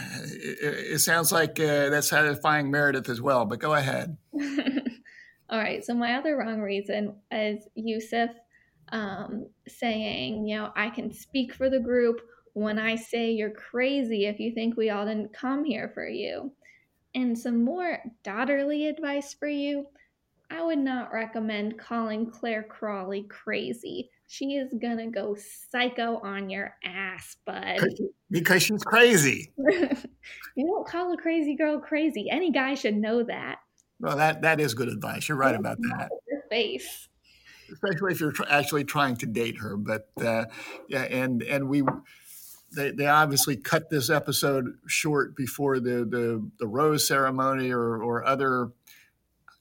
It, 0.00 0.92
it 0.94 0.98
sounds 1.00 1.32
like 1.32 1.58
uh, 1.60 1.90
that's 1.90 2.08
satisfying 2.08 2.70
Meredith 2.70 3.08
as 3.08 3.20
well. 3.20 3.44
But 3.44 3.58
go 3.58 3.74
ahead. 3.74 4.16
All 5.50 5.58
right. 5.58 5.84
So 5.84 5.94
my 5.94 6.14
other 6.14 6.36
wrong 6.36 6.60
reason 6.60 7.14
is 7.30 7.66
Yosef 7.74 8.30
um, 8.90 9.46
saying, 9.66 10.46
you 10.46 10.56
know, 10.56 10.72
I 10.76 10.90
can 10.90 11.12
speak 11.12 11.54
for 11.54 11.70
the 11.70 11.80
group 11.80 12.20
when 12.52 12.78
I 12.78 12.96
say 12.96 13.30
you're 13.30 13.50
crazy 13.50 14.26
if 14.26 14.40
you 14.40 14.52
think 14.52 14.76
we 14.76 14.90
all 14.90 15.06
didn't 15.06 15.32
come 15.32 15.64
here 15.64 15.90
for 15.94 16.08
you. 16.08 16.52
And 17.14 17.38
some 17.38 17.64
more 17.64 17.98
daughterly 18.22 18.88
advice 18.88 19.32
for 19.32 19.48
you 19.48 19.86
I 20.50 20.62
would 20.62 20.78
not 20.78 21.12
recommend 21.12 21.78
calling 21.78 22.30
Clare 22.30 22.62
Crawley 22.62 23.24
crazy. 23.24 24.10
She 24.28 24.56
is 24.56 24.72
gonna 24.80 25.10
go 25.10 25.36
psycho 25.70 26.20
on 26.22 26.48
your 26.50 26.74
ass, 26.84 27.36
bud. 27.46 27.80
Because 28.30 28.62
she's 28.62 28.82
crazy. 28.82 29.52
you 29.58 30.66
don't 30.66 30.86
call 30.86 31.12
a 31.12 31.16
crazy 31.16 31.54
girl 31.54 31.78
crazy. 31.78 32.28
Any 32.30 32.50
guy 32.50 32.74
should 32.74 32.96
know 32.96 33.22
that. 33.22 33.58
Well, 34.00 34.16
that 34.16 34.42
that 34.42 34.60
is 34.60 34.74
good 34.74 34.88
advice. 34.88 35.28
You're 35.28 35.38
right 35.38 35.54
about 35.54 35.78
that. 35.80 36.10
Your 36.28 36.42
face. 36.50 37.08
Especially 37.70 38.12
if 38.12 38.20
you're 38.20 38.32
tr- 38.32 38.44
actually 38.48 38.84
trying 38.84 39.16
to 39.16 39.26
date 39.26 39.58
her, 39.58 39.76
but 39.76 40.08
uh, 40.22 40.46
yeah, 40.88 41.02
and 41.02 41.42
and 41.42 41.68
we 41.68 41.82
they, 42.74 42.90
they 42.90 43.06
obviously 43.06 43.56
cut 43.56 43.90
this 43.90 44.08
episode 44.10 44.78
short 44.86 45.36
before 45.36 45.80
the 45.80 46.04
the, 46.04 46.50
the 46.58 46.66
rose 46.66 47.06
ceremony 47.06 47.70
or 47.70 48.02
or 48.02 48.24
other 48.24 48.70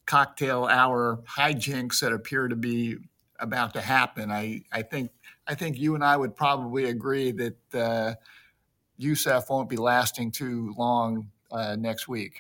cocktail 0.07 0.65
hour 0.65 1.21
hijinks 1.29 1.99
that 1.99 2.11
appear 2.11 2.47
to 2.47 2.55
be 2.55 2.97
about 3.39 3.73
to 3.73 3.81
happen. 3.81 4.31
I, 4.31 4.63
I 4.71 4.81
think 4.81 5.11
I 5.45 5.53
think 5.53 5.77
you 5.77 5.95
and 5.95 6.03
I 6.03 6.17
would 6.17 6.35
probably 6.35 6.85
agree 6.85 7.31
that 7.31 7.75
uh, 7.75 8.13
Yosef 8.97 9.49
won't 9.49 9.69
be 9.69 9.77
lasting 9.77 10.31
too 10.31 10.73
long 10.77 11.29
uh, 11.51 11.75
next 11.77 12.07
week. 12.07 12.39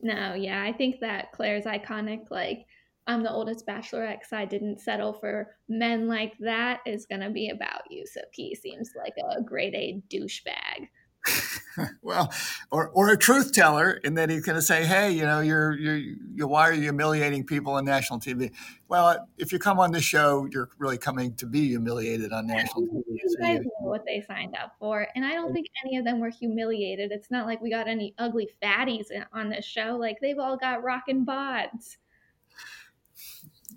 No, 0.00 0.34
yeah, 0.34 0.62
I 0.62 0.72
think 0.72 1.00
that 1.00 1.32
Clare's 1.32 1.64
iconic 1.64 2.30
like 2.30 2.66
I'm 3.06 3.22
the 3.22 3.32
oldest 3.32 3.66
bachelorette 3.66 4.20
because 4.20 4.32
I 4.32 4.44
didn't 4.44 4.80
settle 4.80 5.12
for 5.12 5.56
men 5.68 6.06
like 6.06 6.34
that 6.38 6.80
is 6.86 7.06
going 7.06 7.20
to 7.20 7.30
be 7.30 7.50
about 7.50 7.82
Yosef. 7.90 8.24
He 8.32 8.54
seems 8.54 8.92
like 8.96 9.14
a 9.18 9.42
grade 9.42 9.74
A 9.74 10.02
douchebag. 10.08 10.88
well, 12.02 12.32
or 12.70 12.90
or 12.90 13.10
a 13.10 13.16
truth 13.16 13.52
teller, 13.52 13.92
in 14.04 14.14
that 14.14 14.30
he's 14.30 14.44
going 14.44 14.56
to 14.56 14.62
say, 14.62 14.84
"Hey, 14.84 15.12
you 15.12 15.22
know, 15.22 15.40
you're 15.40 15.78
you're 15.78 15.96
you 15.96 16.46
why 16.46 16.68
are 16.68 16.72
you 16.72 16.82
humiliating 16.82 17.44
people 17.44 17.74
on 17.74 17.84
national 17.84 18.18
TV?" 18.20 18.50
Well, 18.88 19.26
if 19.38 19.52
you 19.52 19.58
come 19.58 19.78
on 19.78 19.92
the 19.92 20.00
show, 20.00 20.48
you're 20.50 20.68
really 20.78 20.98
coming 20.98 21.34
to 21.36 21.46
be 21.46 21.68
humiliated 21.68 22.32
on 22.32 22.46
national 22.46 22.82
TV. 22.82 23.02
You 23.06 23.36
guys 23.40 23.60
know 23.60 23.88
what 23.88 24.04
they 24.04 24.22
signed 24.26 24.56
up 24.56 24.74
for, 24.78 25.06
and 25.14 25.24
I 25.24 25.32
don't 25.32 25.50
mm. 25.50 25.54
think 25.54 25.68
any 25.84 25.96
of 25.96 26.04
them 26.04 26.18
were 26.20 26.30
humiliated. 26.30 27.12
It's 27.12 27.30
not 27.30 27.46
like 27.46 27.60
we 27.60 27.70
got 27.70 27.88
any 27.88 28.14
ugly 28.18 28.48
fatties 28.62 29.06
on 29.32 29.48
this 29.48 29.64
show. 29.64 29.96
Like 29.98 30.18
they've 30.20 30.38
all 30.38 30.56
got 30.56 30.82
rockin' 30.82 31.24
bods. 31.24 31.96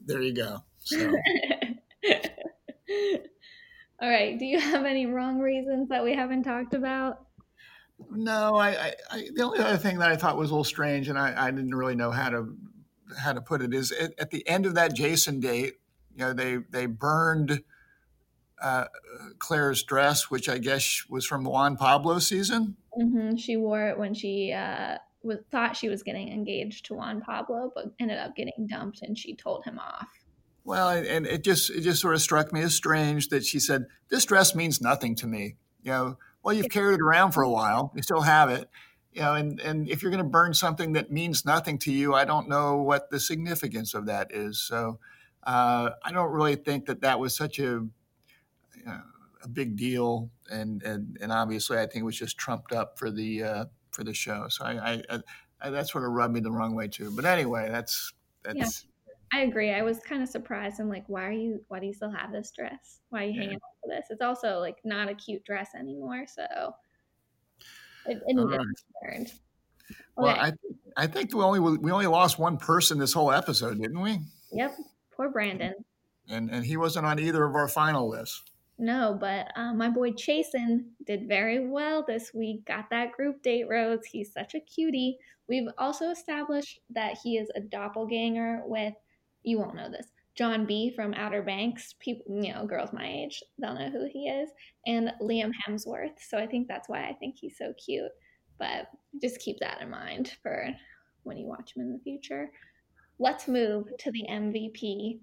There 0.05 0.21
you 0.21 0.33
go. 0.33 0.63
So. 0.79 0.97
all 4.01 4.09
right. 4.09 4.37
Do 4.37 4.45
you 4.45 4.59
have 4.59 4.85
any 4.85 5.05
wrong 5.05 5.39
reasons 5.39 5.89
that 5.89 6.03
we 6.03 6.13
haven't 6.13 6.43
talked 6.43 6.73
about? 6.73 7.24
No, 8.11 8.55
I, 8.55 8.93
I, 9.09 9.29
the 9.33 9.43
only 9.43 9.59
other 9.59 9.77
thing 9.77 9.99
that 9.99 10.09
I 10.09 10.15
thought 10.15 10.37
was 10.37 10.49
a 10.49 10.53
little 10.53 10.63
strange, 10.63 11.07
and 11.07 11.17
I, 11.17 11.47
I 11.47 11.51
didn't 11.51 11.75
really 11.75 11.95
know 11.95 12.11
how 12.11 12.29
to 12.29 12.55
how 13.17 13.33
to 13.33 13.41
put 13.41 13.61
it, 13.61 13.73
is 13.73 13.91
at, 13.91 14.13
at, 14.17 14.31
the 14.31 14.47
end 14.47 14.65
of 14.65 14.75
that 14.75 14.93
Jason 14.95 15.39
date, 15.39 15.75
you 16.13 16.19
know, 16.19 16.33
they 16.33 16.57
they 16.69 16.85
burned 16.87 17.61
uh, 18.61 18.85
Clare's 19.39 19.83
dress, 19.83 20.29
which 20.29 20.49
I 20.49 20.57
guess 20.57 21.03
was 21.09 21.25
from 21.25 21.43
the 21.43 21.49
Juan 21.49 21.77
Pablo 21.77 22.19
season. 22.19 22.75
Mm-hmm. 22.99 23.35
She 23.35 23.57
wore 23.57 23.87
it 23.87 23.97
when 23.97 24.13
she 24.13 24.51
uh, 24.51 24.97
was 25.23 25.39
thought 25.51 25.75
she 25.75 25.89
was 25.89 26.03
getting 26.03 26.29
engaged 26.31 26.85
to 26.85 26.95
Juan 26.95 27.21
Pablo, 27.21 27.71
but 27.73 27.85
ended 27.99 28.17
up 28.17 28.35
getting 28.35 28.67
dumped, 28.67 29.01
and 29.01 29.17
she 29.17 29.35
told 29.35 29.63
him 29.65 29.79
off. 29.79 30.07
Well, 30.63 30.89
and 30.89 31.27
it 31.27 31.43
just 31.43 31.69
it 31.69 31.81
just 31.81 32.01
sort 32.01 32.15
of 32.15 32.21
struck 32.21 32.51
me 32.51 32.61
as 32.61 32.73
strange 32.73 33.29
that 33.29 33.45
she 33.45 33.59
said 33.59 33.85
this 34.09 34.25
dress 34.25 34.55
means 34.55 34.81
nothing 34.81 35.15
to 35.15 35.27
me. 35.27 35.57
You 35.83 35.91
know, 35.91 36.17
well, 36.45 36.53
you've 36.53 36.69
carried 36.69 36.93
it 36.93 37.01
around 37.01 37.31
for 37.31 37.41
a 37.41 37.49
while. 37.49 37.91
You 37.95 38.03
still 38.03 38.21
have 38.21 38.51
it. 38.51 38.69
You 39.11 39.21
know, 39.21 39.33
and, 39.33 39.59
and 39.61 39.89
if 39.89 40.03
you're 40.03 40.11
going 40.11 40.23
to 40.23 40.29
burn 40.29 40.53
something 40.53 40.93
that 40.93 41.11
means 41.11 41.43
nothing 41.43 41.79
to 41.79 41.91
you, 41.91 42.13
I 42.13 42.23
don't 42.23 42.47
know 42.47 42.77
what 42.77 43.09
the 43.09 43.19
significance 43.19 43.95
of 43.95 44.05
that 44.05 44.31
is. 44.31 44.59
So 44.59 44.99
uh, 45.43 45.89
I 46.03 46.11
don't 46.11 46.31
really 46.31 46.55
think 46.55 46.85
that 46.85 47.01
that 47.01 47.19
was 47.19 47.35
such 47.35 47.57
a, 47.57 47.63
you 47.63 47.89
know, 48.85 49.01
a 49.43 49.47
big 49.47 49.75
deal. 49.75 50.29
And, 50.51 50.83
and, 50.83 51.17
and 51.19 51.31
obviously 51.31 51.79
I 51.79 51.87
think 51.87 52.03
it 52.03 52.03
was 52.03 52.19
just 52.19 52.37
trumped 52.37 52.71
up 52.71 52.99
for 52.99 53.09
the, 53.09 53.43
uh, 53.43 53.65
for 53.91 54.03
the 54.03 54.13
show. 54.13 54.45
So 54.49 54.65
I, 54.65 55.01
I, 55.09 55.19
I, 55.61 55.69
that 55.71 55.87
sort 55.89 56.03
of 56.03 56.11
rubbed 56.11 56.35
me 56.35 56.41
the 56.41 56.51
wrong 56.51 56.75
way 56.75 56.87
too. 56.89 57.09
But 57.09 57.25
anyway, 57.25 57.69
that's, 57.71 58.13
that's, 58.43 58.55
yeah. 58.85 58.91
I 59.33 59.41
agree. 59.41 59.71
I 59.71 59.81
was 59.81 59.99
kind 59.99 60.21
of 60.21 60.29
surprised. 60.29 60.79
I'm 60.79 60.89
like, 60.89 61.03
why 61.07 61.25
are 61.25 61.31
you? 61.31 61.63
Why 61.67 61.79
do 61.79 61.87
you 61.87 61.93
still 61.93 62.11
have 62.11 62.31
this 62.31 62.51
dress? 62.51 62.99
Why 63.09 63.23
are 63.23 63.25
you 63.25 63.33
yeah. 63.33 63.41
hanging 63.41 63.55
on 63.55 63.89
to 63.89 63.95
this? 63.95 64.07
It's 64.09 64.21
also 64.21 64.59
like 64.59 64.77
not 64.83 65.09
a 65.09 65.15
cute 65.15 65.43
dress 65.43 65.69
anymore. 65.77 66.25
So 66.27 66.45
it, 68.05 68.21
it 68.27 68.37
right. 69.03 69.31
Well, 70.15 70.27
I 70.27 70.53
I 70.97 71.07
think 71.07 71.33
we 71.33 71.41
only 71.41 71.59
we 71.59 71.91
only 71.91 72.07
lost 72.07 72.39
one 72.39 72.57
person 72.57 72.97
this 72.97 73.13
whole 73.13 73.31
episode, 73.31 73.81
didn't 73.81 73.99
we? 73.99 74.19
Yep. 74.51 74.75
Poor 75.15 75.29
Brandon. 75.29 75.73
And 76.29 76.49
and 76.49 76.65
he 76.65 76.77
wasn't 76.77 77.05
on 77.05 77.19
either 77.19 77.43
of 77.45 77.55
our 77.55 77.67
final 77.67 78.09
lists. 78.09 78.43
No, 78.77 79.17
but 79.19 79.47
um, 79.55 79.77
my 79.77 79.89
boy 79.89 80.11
Chasen 80.11 80.85
did 81.05 81.29
very 81.29 81.67
well 81.67 82.03
this 82.05 82.33
week. 82.33 82.65
Got 82.65 82.89
that 82.89 83.13
group 83.13 83.41
date 83.41 83.67
rose. 83.69 84.05
He's 84.05 84.33
such 84.33 84.53
a 84.53 84.59
cutie. 84.59 85.17
We've 85.47 85.69
also 85.77 86.09
established 86.09 86.79
that 86.89 87.17
he 87.23 87.37
is 87.37 87.49
a 87.55 87.61
doppelganger 87.61 88.63
with 88.65 88.93
you 89.45 89.59
won't 89.59 89.75
know 89.75 89.89
this. 89.89 90.07
John 90.35 90.65
B 90.65 90.91
from 90.93 91.13
Outer 91.13 91.41
Banks, 91.41 91.95
people, 91.99 92.43
you 92.43 92.53
know, 92.53 92.65
girls 92.65 92.91
my 92.91 93.07
age, 93.07 93.41
they'll 93.57 93.73
know 93.73 93.89
who 93.89 94.07
he 94.11 94.27
is, 94.27 94.49
and 94.85 95.13
Liam 95.21 95.51
Hemsworth. 95.65 96.19
So 96.19 96.37
I 96.37 96.45
think 96.45 96.67
that's 96.67 96.89
why 96.89 97.07
I 97.07 97.13
think 97.13 97.35
he's 97.39 97.57
so 97.57 97.73
cute. 97.83 98.11
But 98.59 98.87
just 99.21 99.39
keep 99.39 99.59
that 99.59 99.81
in 99.81 99.89
mind 99.89 100.33
for 100.43 100.67
when 101.23 101.37
you 101.37 101.47
watch 101.47 101.73
him 101.75 101.83
in 101.83 101.93
the 101.93 101.99
future. 101.99 102.51
Let's 103.17 103.47
move 103.47 103.87
to 103.97 104.11
the 104.11 104.25
MVP. 104.29 105.19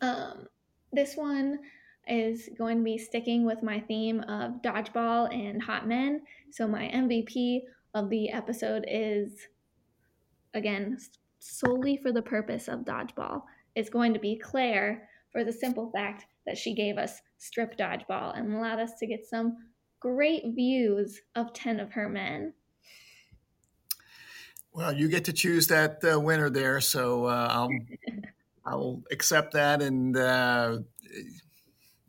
Um, 0.00 0.48
this 0.92 1.16
one 1.16 1.60
is 2.08 2.48
going 2.56 2.78
to 2.78 2.84
be 2.84 2.98
sticking 2.98 3.44
with 3.44 3.62
my 3.62 3.78
theme 3.80 4.20
of 4.22 4.62
dodgeball 4.62 5.32
and 5.32 5.62
hot 5.62 5.86
men. 5.86 6.22
So 6.50 6.66
my 6.66 6.88
MVP 6.88 7.60
of 7.94 8.10
the 8.10 8.30
episode 8.30 8.84
is 8.88 9.46
again 10.54 10.98
solely 11.38 11.96
for 11.96 12.12
the 12.12 12.22
purpose 12.22 12.68
of 12.68 12.80
dodgeball 12.80 13.42
is 13.74 13.90
going 13.90 14.12
to 14.14 14.20
be 14.20 14.38
Clare 14.38 15.08
for 15.30 15.44
the 15.44 15.52
simple 15.52 15.90
fact 15.90 16.26
that 16.46 16.58
she 16.58 16.74
gave 16.74 16.98
us 16.98 17.20
strip 17.38 17.76
dodgeball 17.76 18.36
and 18.36 18.52
allowed 18.52 18.80
us 18.80 18.94
to 18.98 19.06
get 19.06 19.26
some 19.26 19.56
great 20.00 20.42
views 20.54 21.20
of 21.34 21.52
10 21.52 21.80
of 21.80 21.92
her 21.92 22.08
men. 22.08 22.52
Well, 24.72 24.92
you 24.92 25.08
get 25.08 25.24
to 25.26 25.32
choose 25.32 25.66
that 25.68 26.02
uh, 26.04 26.20
winner 26.20 26.50
there, 26.50 26.80
so 26.80 27.26
uh, 27.26 27.48
I'll 27.50 27.70
I'll 28.68 29.02
accept 29.10 29.54
that 29.54 29.80
and, 29.80 30.16
uh, 30.16 30.78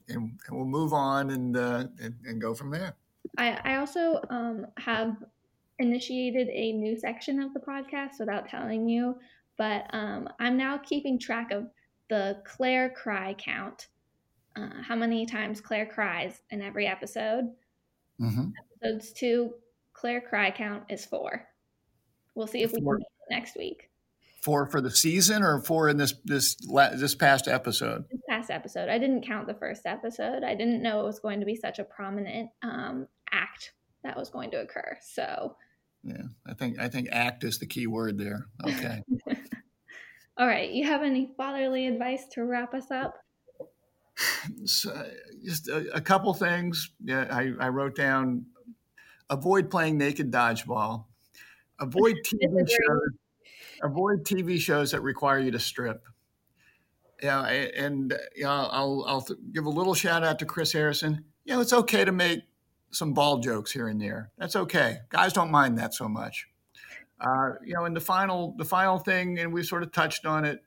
and, 0.10 0.40
and 0.48 0.58
we'll 0.58 0.66
move 0.66 0.92
on 0.92 1.30
and, 1.30 1.56
uh, 1.56 1.86
and, 2.02 2.16
and 2.26 2.42
go 2.42 2.54
from 2.54 2.70
there. 2.70 2.96
I, 3.38 3.60
I 3.64 3.76
also 3.78 4.20
um, 4.30 4.68
have 4.78 5.16
initiated 5.80 6.50
a 6.50 6.74
new 6.74 6.98
section 6.98 7.42
of 7.42 7.54
the 7.54 7.60
podcast 7.60 8.20
without 8.20 8.48
telling 8.48 8.88
you, 8.88 9.16
but 9.58 9.86
um, 9.92 10.30
I'm 10.40 10.58
now 10.58 10.78
keeping 10.78 11.18
track 11.18 11.52
of 11.52 11.70
the 12.10 12.42
Clare 12.46 12.90
cry 12.90 13.36
count. 13.38 13.88
Uh, 14.56 14.82
how 14.82 14.96
many 14.96 15.26
times 15.26 15.62
Clare 15.62 15.86
cries 15.86 16.42
in 16.50 16.62
every 16.62 16.86
episode? 16.86 17.52
Mm-hmm. 18.20 18.50
Episodes 18.84 19.14
two, 19.14 19.54
Clare 19.94 20.22
cry 20.22 20.52
count 20.52 20.84
is 20.90 21.06
four. 21.06 21.48
We'll 22.36 22.48
see 22.48 22.64
if 22.64 22.72
four. 22.72 22.80
we 22.98 23.04
can 23.04 23.38
next 23.38 23.56
week. 23.56 23.90
Four 24.42 24.68
for 24.68 24.80
the 24.80 24.92
season, 24.92 25.44
or 25.44 25.62
four 25.62 25.90
in 25.90 25.98
this 25.98 26.14
this 26.24 26.56
this 26.56 27.16
past 27.16 27.48
episode. 27.48 28.06
This 28.10 28.22
past 28.30 28.50
episode, 28.50 28.88
I 28.88 28.98
didn't 28.98 29.26
count 29.26 29.48
the 29.48 29.54
first 29.54 29.86
episode. 29.86 30.44
I 30.44 30.56
didn't 30.56 30.82
know 30.82 31.02
it 31.02 31.04
was 31.04 31.20
going 31.20 31.42
to 31.42 31.46
be 31.46 31.56
such 31.56 31.80
a 31.80 31.84
prominent 31.84 32.50
um, 32.62 33.08
act 33.32 33.74
that 34.04 34.18
was 34.18 34.30
going 34.30 34.52
to 34.52 34.62
occur. 34.62 34.98
So 35.02 35.58
yeah, 36.04 36.24
I 36.46 36.54
think 36.54 36.80
I 36.80 36.88
think 36.88 37.10
act 37.12 37.44
is 37.44 37.60
the 37.60 37.66
key 37.66 37.88
word 37.88 38.18
there. 38.18 38.48
Okay. 38.66 39.02
All 40.38 40.48
right. 40.48 40.72
You 40.72 40.86
have 40.86 41.04
any 41.04 41.32
fatherly 41.36 41.88
advice 41.88 42.26
to 42.34 42.46
wrap 42.46 42.74
us 42.74 42.92
up? 42.92 43.16
So, 44.66 45.06
just 45.46 45.70
a, 45.70 45.96
a, 45.96 46.02
couple 46.02 46.34
things. 46.34 46.92
Yeah, 47.04 47.28
I, 47.32 47.54
I 47.60 47.70
wrote 47.70 47.96
down: 47.96 48.46
avoid 49.30 49.70
playing 49.70 49.98
naked 49.98 50.32
dodgeball. 50.32 51.06
Avoid 51.80 52.16
TV 52.26 52.70
shows. 52.70 53.10
Avoid 53.82 54.26
TV 54.26 54.60
shows 54.60 54.92
that 54.92 55.02
require 55.02 55.40
you 55.40 55.52
to 55.52 55.60
strip. 55.60 56.06
Yeah, 57.22 57.44
and 57.44 58.14
yeah, 58.36 58.50
I'll 58.52 59.06
I'll 59.08 59.28
give 59.54 59.66
a 59.66 59.70
little 59.70 59.94
shout 59.94 60.24
out 60.24 60.40
to 60.40 60.46
Chris 60.46 60.74
Harrison. 60.74 61.24
You 61.46 61.56
know, 61.56 61.62
it's 61.62 61.74
okay 61.74 62.04
to 62.04 62.12
make 62.12 62.42
some 62.92 63.14
ball 63.14 63.40
jokes 63.40 63.72
here 63.72 63.88
and 63.88 64.02
there. 64.02 64.32
That's 64.38 64.56
okay. 64.56 65.00
Guys 65.10 65.34
don't 65.34 65.52
mind 65.52 65.78
that 65.78 65.94
so 65.94 66.08
much. 66.08 66.48
Uh, 67.20 67.52
you 67.66 67.74
know, 67.74 67.86
and 67.86 67.96
the 67.96 68.02
final 68.02 68.56
the 68.58 68.66
final 68.66 68.98
thing, 68.98 69.40
and 69.40 69.54
we 69.54 69.64
sort 69.64 69.84
of 69.84 69.92
touched 69.92 70.26
on 70.26 70.46
it. 70.46 70.62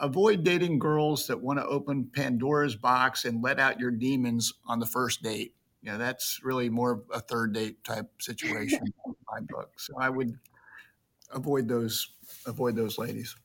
Avoid 0.00 0.42
dating 0.42 0.80
girls 0.80 1.28
that 1.28 1.40
want 1.40 1.60
to 1.60 1.66
open 1.66 2.10
Pandora's 2.12 2.74
box 2.74 3.24
and 3.24 3.42
let 3.44 3.60
out 3.60 3.78
your 3.78 3.92
demons 3.92 4.52
on 4.66 4.80
the 4.80 4.86
first 4.86 5.22
date. 5.22 5.54
You 5.82 5.92
know, 5.92 5.98
that's 5.98 6.40
really 6.42 6.68
more 6.68 6.92
of 6.92 7.02
a 7.12 7.20
third 7.20 7.52
date 7.52 7.84
type 7.84 8.10
situation 8.20 8.80
in 9.06 9.14
my 9.30 9.40
book. 9.40 9.78
So 9.78 9.94
I 9.98 10.10
would 10.10 10.36
avoid 11.32 11.68
those 11.68 12.08
avoid 12.46 12.74
those 12.74 12.98
ladies. 12.98 13.36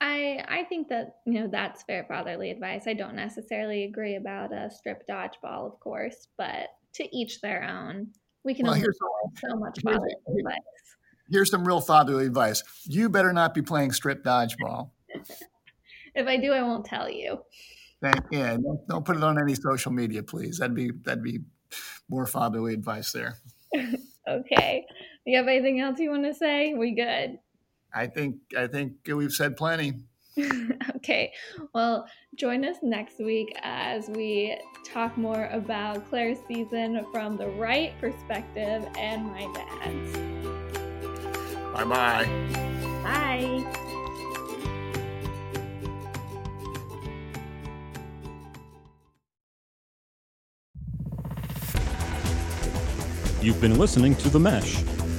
I 0.00 0.44
I 0.48 0.64
think 0.64 0.88
that 0.88 1.16
you 1.26 1.34
know 1.34 1.46
that's 1.46 1.82
fair 1.82 2.04
fatherly 2.04 2.50
advice. 2.50 2.86
I 2.86 2.94
don't 2.94 3.14
necessarily 3.14 3.84
agree 3.84 4.16
about 4.16 4.52
a 4.52 4.70
strip 4.70 5.06
dodgeball, 5.06 5.66
of 5.66 5.80
course, 5.80 6.28
but 6.36 6.68
to 6.94 7.16
each 7.16 7.40
their 7.40 7.62
own. 7.62 8.08
We 8.44 8.54
can 8.54 8.66
well, 8.66 8.74
only 8.74 8.86
so 9.36 9.56
much 9.56 9.80
fatherly 9.82 10.14
advice. 10.38 10.58
Here's 11.30 11.50
some 11.50 11.64
real 11.64 11.80
fatherly 11.80 12.26
advice. 12.26 12.62
You 12.84 13.08
better 13.08 13.32
not 13.32 13.54
be 13.54 13.62
playing 13.62 13.92
strip 13.92 14.24
dodgeball. 14.24 14.90
if 16.14 16.26
I 16.26 16.36
do, 16.36 16.52
I 16.52 16.62
won't 16.62 16.84
tell 16.84 17.08
you. 17.08 17.40
Thank, 18.02 18.16
yeah, 18.30 18.56
don't, 18.56 18.88
don't 18.88 19.04
put 19.04 19.16
it 19.16 19.22
on 19.22 19.40
any 19.40 19.54
social 19.54 19.92
media, 19.92 20.22
please. 20.22 20.58
That'd 20.58 20.74
be 20.74 20.90
that'd 21.04 21.22
be 21.22 21.40
more 22.08 22.26
fatherly 22.26 22.72
advice 22.72 23.12
there. 23.12 23.36
okay. 24.28 24.86
You 25.26 25.36
have 25.38 25.46
anything 25.48 25.80
else 25.80 25.98
you 25.98 26.10
want 26.10 26.24
to 26.24 26.34
say? 26.34 26.74
We 26.74 26.94
good? 26.94 27.38
I 27.94 28.06
think 28.06 28.36
I 28.56 28.66
think 28.66 28.94
we've 29.06 29.32
said 29.32 29.56
plenty. 29.56 29.94
okay. 30.96 31.32
Well, 31.74 32.06
join 32.34 32.64
us 32.64 32.76
next 32.82 33.18
week 33.18 33.52
as 33.62 34.08
we 34.08 34.56
talk 34.84 35.16
more 35.16 35.46
about 35.46 36.08
Clare's 36.08 36.38
season 36.46 37.04
from 37.12 37.36
the 37.36 37.48
right 37.48 37.92
perspective 38.00 38.86
and 38.96 39.26
my 39.26 39.50
dad's. 39.54 40.16
Bye-bye. 41.74 42.26
Bye. 43.02 43.90
You've 53.42 53.60
been 53.60 53.78
listening 53.78 54.14
to 54.16 54.28
The 54.28 54.38
Mesh 54.38 54.84